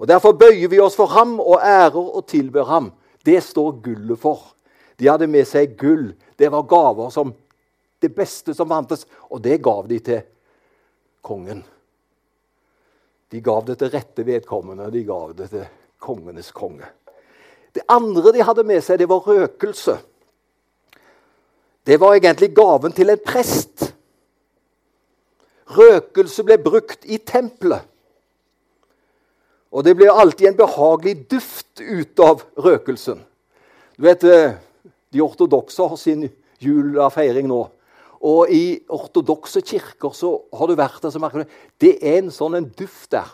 Og 0.00 0.08
Derfor 0.08 0.32
bøyer 0.32 0.68
vi 0.72 0.80
oss 0.80 0.96
for 0.96 1.12
ham 1.12 1.36
og 1.40 1.60
ærer 1.60 2.00
og 2.00 2.24
tilber 2.26 2.64
ham. 2.64 2.92
Det 3.24 3.42
står 3.44 3.82
gullet 3.84 4.18
for. 4.18 4.54
De 4.98 5.08
hadde 5.08 5.28
med 5.28 5.44
seg 5.48 5.76
gull. 5.76 6.14
Det 6.40 6.48
var 6.52 6.64
gaver 6.68 7.12
som 7.12 7.34
det 8.00 8.14
beste 8.16 8.54
som 8.56 8.68
fantes, 8.68 9.04
og 9.28 9.42
det 9.44 9.60
gav 9.62 9.84
de 9.88 9.98
til 10.00 10.22
kongen. 11.22 11.62
De 13.30 13.40
gav 13.40 13.64
det 13.66 13.78
til 13.78 13.92
rette 13.92 14.26
vedkommende, 14.26 14.90
de 14.90 15.04
gav 15.06 15.34
det 15.38 15.50
til 15.52 15.66
kongenes 16.02 16.50
konge. 16.56 16.88
Det 17.74 17.84
andre 17.88 18.32
de 18.34 18.42
hadde 18.42 18.64
med 18.66 18.82
seg, 18.82 18.98
det 18.98 19.08
var 19.10 19.26
røkelse. 19.26 19.96
Det 21.86 22.00
var 22.00 22.16
egentlig 22.16 22.50
gaven 22.54 22.92
til 22.92 23.12
en 23.12 23.22
prest. 23.24 23.86
Røkelse 25.70 26.44
ble 26.46 26.58
brukt 26.58 27.06
i 27.06 27.20
tempelet. 27.22 27.86
Og 29.70 29.86
det 29.86 29.94
ble 29.94 30.10
alltid 30.10 30.48
en 30.50 30.58
behagelig 30.58 31.14
duft 31.30 31.78
ut 31.78 32.22
av 32.26 32.42
røkelsen. 32.58 33.20
Du 33.96 34.02
vet, 34.02 34.24
eh, 34.24 34.54
De 35.12 35.20
ortodokse 35.20 35.82
har 35.82 35.96
sin 35.96 36.28
julefeiring 36.60 37.48
nå. 37.48 37.64
Og 38.20 38.50
i 38.52 38.64
ortodokse 38.92 39.62
kirker 39.64 40.12
så 40.12 40.34
har 40.52 40.68
du 40.68 40.76
vært 40.76 41.00
der, 41.02 41.12
så 41.12 41.20
merker 41.22 41.44
du 41.44 41.60
det 41.80 41.94
er 42.04 42.18
en 42.20 42.32
sånn 42.34 42.58
en 42.58 42.68
duft 42.76 43.08
der. 43.14 43.30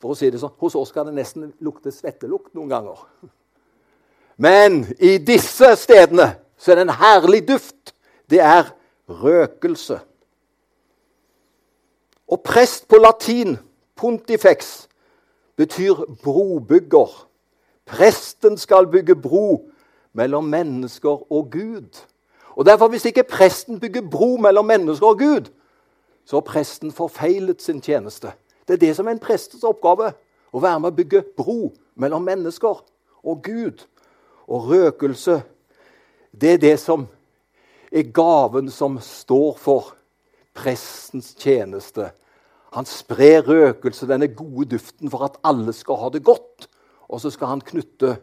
For 0.00 0.14
å 0.14 0.16
si 0.18 0.30
det 0.32 0.40
sånn, 0.40 0.54
Hos 0.60 0.76
oss 0.76 0.92
kan 0.92 1.08
det 1.08 1.16
nesten 1.16 1.52
lukte 1.64 1.92
svettelukt 1.92 2.54
noen 2.56 2.72
ganger. 2.72 3.04
Men 4.36 4.82
i 4.98 5.18
disse 5.22 5.74
stedene 5.80 6.34
så 6.56 6.72
er 6.72 6.80
det 6.80 6.86
en 6.88 6.98
herlig 6.98 7.44
duft. 7.48 7.94
Det 8.28 8.40
er 8.40 8.72
røkelse. 9.08 10.00
Og 12.32 12.40
prest 12.40 12.88
på 12.88 12.98
latin, 12.98 13.58
pontifex, 13.96 14.88
betyr 15.60 16.00
brobygger. 16.24 17.12
Presten 17.84 18.56
skal 18.58 18.88
bygge 18.90 19.14
bro 19.20 19.68
mellom 20.16 20.48
mennesker 20.48 21.32
og 21.32 21.52
Gud. 21.52 22.00
Og 22.56 22.66
derfor, 22.66 22.88
Hvis 22.88 23.04
ikke 23.04 23.22
presten 23.22 23.80
bygger 23.80 24.10
bro 24.10 24.36
mellom 24.36 24.64
mennesker 24.64 25.06
og 25.06 25.18
Gud, 25.18 25.50
så 26.24 26.36
har 26.36 26.40
presten 26.40 26.92
forfeilet 26.92 27.62
sin 27.62 27.80
tjeneste. 27.80 28.32
Det 28.68 28.74
er 28.74 28.86
det 28.86 28.96
som 28.96 29.06
er 29.06 29.10
en 29.10 29.18
prestens 29.18 29.64
oppgave. 29.64 30.12
Å 30.54 30.60
være 30.60 30.80
med 30.80 30.92
å 30.92 30.96
bygge 30.96 31.22
bro 31.36 31.72
mellom 31.94 32.22
mennesker 32.22 32.80
og 33.24 33.42
Gud. 33.42 33.84
Og 34.48 34.68
røkelse, 34.70 35.42
det 36.40 36.52
er 36.52 36.62
det 36.62 36.78
som 36.80 37.06
er 37.92 38.12
gaven 38.14 38.70
som 38.70 38.98
står 39.00 39.56
for 39.58 39.94
prestens 40.54 41.34
tjeneste. 41.38 42.10
Han 42.74 42.86
sprer 42.86 43.42
røkelse, 43.46 44.06
denne 44.06 44.28
gode 44.34 44.74
duften, 44.74 45.10
for 45.10 45.26
at 45.26 45.38
alle 45.46 45.72
skal 45.72 46.00
ha 46.00 46.10
det 46.10 46.24
godt. 46.24 46.68
Og 47.08 47.20
så 47.20 47.30
skal 47.30 47.52
han 47.52 47.62
knytte 47.62 48.16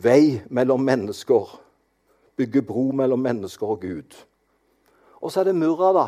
vei 0.00 0.40
mellom 0.48 0.80
mennesker, 0.84 1.58
bygge 2.42 2.64
bro 2.66 2.90
mellom 2.90 3.22
mennesker 3.22 3.74
og 3.76 3.80
Gud. 3.86 4.18
Og 5.22 5.30
så 5.30 5.40
er 5.40 5.50
det 5.50 5.56
murra, 5.56 5.92
da. 5.94 6.06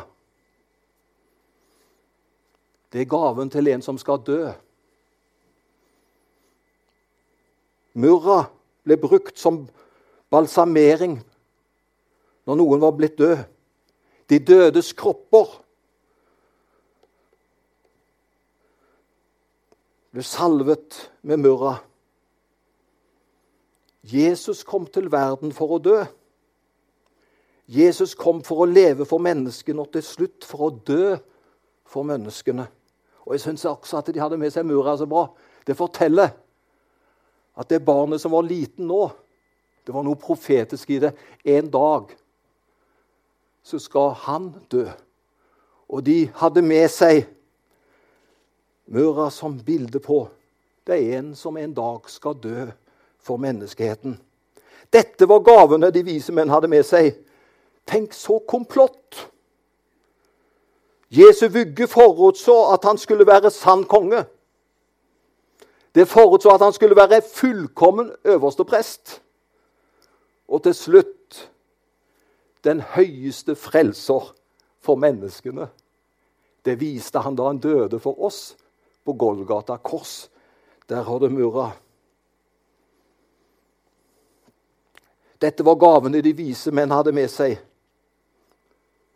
Det 2.92 3.00
er 3.02 3.10
gaven 3.10 3.50
til 3.50 3.70
en 3.70 3.82
som 3.82 3.98
skal 3.98 4.22
dø. 4.26 4.50
Murra 7.94 8.44
ble 8.86 8.98
brukt 8.98 9.38
som 9.38 9.64
balsamering 10.30 11.20
når 12.46 12.58
noen 12.58 12.82
var 12.82 12.94
blitt 12.98 13.18
død. 13.18 13.44
De 14.30 14.38
dødes 14.38 14.92
kropper 14.98 15.60
ble 20.14 20.22
salvet 20.22 20.98
med 21.22 21.42
murra. 21.42 21.76
Jesus 24.06 24.62
kom 24.62 24.86
til 24.86 25.10
verden 25.10 25.54
for 25.54 25.74
å 25.74 25.82
dø. 25.82 26.02
Jesus 27.66 28.14
kom 28.14 28.42
for 28.44 28.64
å 28.64 28.68
leve 28.68 29.06
for 29.08 29.22
menneskene 29.22 29.80
og 29.80 29.92
til 29.94 30.04
slutt 30.04 30.44
for 30.44 30.66
å 30.66 30.74
dø 30.74 31.14
for 31.88 32.06
menneskene. 32.06 32.66
Og 33.24 33.34
Jeg 33.34 33.44
syns 33.46 33.64
også 33.64 33.98
at 33.98 34.10
de 34.12 34.20
hadde 34.20 34.38
med 34.40 34.52
seg 34.52 34.66
mura 34.68 34.96
så 35.00 35.06
bra. 35.08 35.26
Det 35.64 35.76
forteller 35.76 36.34
at 37.56 37.70
det 37.70 37.84
barnet 37.84 38.20
som 38.20 38.34
var 38.34 38.44
liten 38.44 38.88
nå, 38.90 39.08
det 39.84 39.94
var 39.94 40.04
noe 40.04 40.20
profetisk 40.20 40.90
i 40.90 41.00
det. 41.00 41.14
En 41.44 41.70
dag 41.72 42.12
så 43.64 43.80
skal 43.80 44.12
han 44.26 44.52
dø. 44.72 44.84
Og 45.88 46.04
de 46.04 46.26
hadde 46.36 46.64
med 46.64 46.88
seg 46.92 47.24
mura 48.92 49.30
som 49.32 49.56
bilde 49.64 50.00
på 50.04 50.26
det 50.86 50.96
er 51.00 51.18
en 51.18 51.34
som 51.34 51.56
en 51.56 51.74
dag 51.74 52.10
skal 52.12 52.36
dø 52.36 52.66
for 53.18 53.40
menneskeheten. 53.40 54.18
Dette 54.92 55.26
var 55.26 55.40
gavene 55.40 55.88
de 55.90 56.02
vise 56.04 56.32
menn 56.32 56.52
hadde 56.52 56.68
med 56.68 56.84
seg. 56.84 57.14
Tenk 57.86 58.12
så 58.12 58.38
komplott! 58.48 59.30
Jesu 61.10 61.48
vugge 61.48 61.86
forutså 61.86 62.72
at 62.72 62.84
han 62.84 62.98
skulle 62.98 63.26
være 63.26 63.50
sann 63.50 63.84
konge. 63.84 64.24
Det 65.94 66.08
forutså 66.08 66.48
at 66.48 66.60
han 66.60 66.72
skulle 66.72 66.96
være 66.96 67.22
fullkommen 67.34 68.12
øverste 68.24 68.64
prest. 68.64 69.22
Og 70.48 70.62
til 70.62 70.74
slutt 70.74 71.50
den 72.64 72.80
høyeste 72.80 73.54
frelser 73.54 74.34
for 74.80 74.94
menneskene. 74.94 75.68
Det 76.64 76.80
viste 76.80 77.18
han 77.18 77.36
da 77.36 77.46
han 77.46 77.58
døde 77.58 78.00
for 78.00 78.18
oss 78.24 78.56
på 79.04 79.12
Golgata 79.12 79.76
kors. 79.76 80.30
Der 80.88 81.02
har 81.02 81.18
det 81.18 81.32
murra. 81.32 81.70
Dette 85.40 85.64
var 85.64 85.74
gavene 85.74 86.22
de 86.24 86.32
vise 86.36 86.72
menn 86.72 86.90
hadde 86.90 87.12
med 87.12 87.28
seg. 87.28 87.58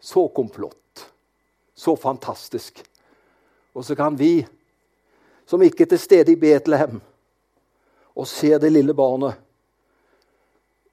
Så 0.00 0.28
komplott. 0.28 1.10
Så 1.74 1.96
fantastisk. 1.96 2.82
Og 3.72 3.84
så 3.84 3.94
kan 3.96 4.16
vi, 4.18 4.46
som 5.46 5.62
ikke 5.62 5.84
er 5.86 5.92
til 5.92 6.00
stede 6.02 6.32
i 6.32 6.40
Betlehem, 6.40 7.00
og 8.18 8.26
ser 8.26 8.58
det 8.58 8.72
lille 8.72 8.94
barnet 8.94 9.44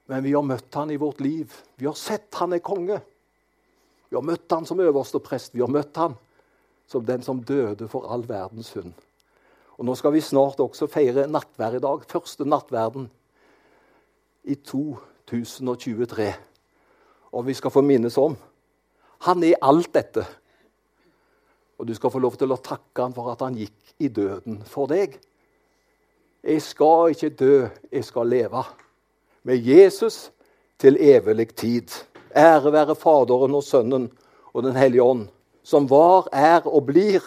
Men 0.06 0.22
vi 0.22 0.32
har 0.36 0.42
møtt 0.46 0.74
han 0.74 0.90
i 0.94 0.96
vårt 0.96 1.20
liv. 1.20 1.50
Vi 1.74 1.86
har 1.86 1.96
sett 1.98 2.34
han 2.38 2.52
er 2.54 2.62
konge. 2.62 3.00
Vi 4.08 4.14
har 4.14 4.22
møtt 4.22 4.52
han 4.54 4.66
som 4.66 4.78
øverste 4.78 5.18
prest. 5.18 5.50
Vi 5.54 5.64
har 5.64 5.72
møtt 5.72 5.96
han 5.98 6.14
som 6.86 7.02
den 7.02 7.22
som 7.26 7.40
døde 7.42 7.88
for 7.90 8.06
all 8.06 8.22
verdens 8.28 8.70
hund. 8.78 8.92
Og 9.76 9.84
Nå 9.84 9.96
skal 9.98 10.14
vi 10.14 10.22
snart 10.22 10.62
også 10.62 10.86
feire 10.86 11.26
nattverd 11.26 11.74
i 11.80 11.82
dag. 11.82 12.04
Første 12.06 12.46
nattverden 12.46 13.10
i 14.44 14.54
2023. 14.54 16.30
Og 17.32 17.46
vi 17.46 17.54
skal 17.58 17.74
få 17.74 17.82
minnes 17.82 18.16
om 18.22 18.38
Han 19.24 19.42
er 19.44 19.60
alt 19.62 19.92
dette. 19.94 20.26
Og 21.78 21.88
du 21.88 21.94
skal 21.94 22.12
få 22.12 22.20
lov 22.22 22.36
til 22.40 22.52
å 22.52 22.60
takke 22.60 23.02
han 23.02 23.14
for 23.16 23.32
at 23.32 23.44
han 23.44 23.56
gikk 23.56 23.94
i 24.00 24.08
døden 24.08 24.62
for 24.68 24.88
deg. 24.90 25.16
Jeg 26.46 26.62
skal 26.62 27.12
ikke 27.12 27.32
dø, 27.36 27.54
jeg 27.92 28.04
skal 28.04 28.28
leve. 28.30 28.62
Med 29.42 29.62
Jesus 29.64 30.30
til 30.78 30.98
evig 31.00 31.48
tid. 31.56 31.92
Ære 32.36 32.72
være 32.72 32.96
Faderen 32.98 33.56
og 33.56 33.64
Sønnen 33.64 34.10
og 34.52 34.62
Den 34.62 34.76
hellige 34.76 35.02
ånd 35.02 35.26
som 35.66 35.88
var, 35.90 36.28
er 36.32 36.62
og 36.66 36.86
blir 36.86 37.24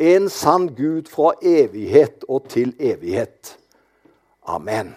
en 0.00 0.30
sann 0.32 0.70
Gud 0.74 1.10
fra 1.12 1.34
evighet 1.44 2.24
og 2.28 2.48
til 2.48 2.72
evighet. 2.80 3.58
Amen. 4.48 4.94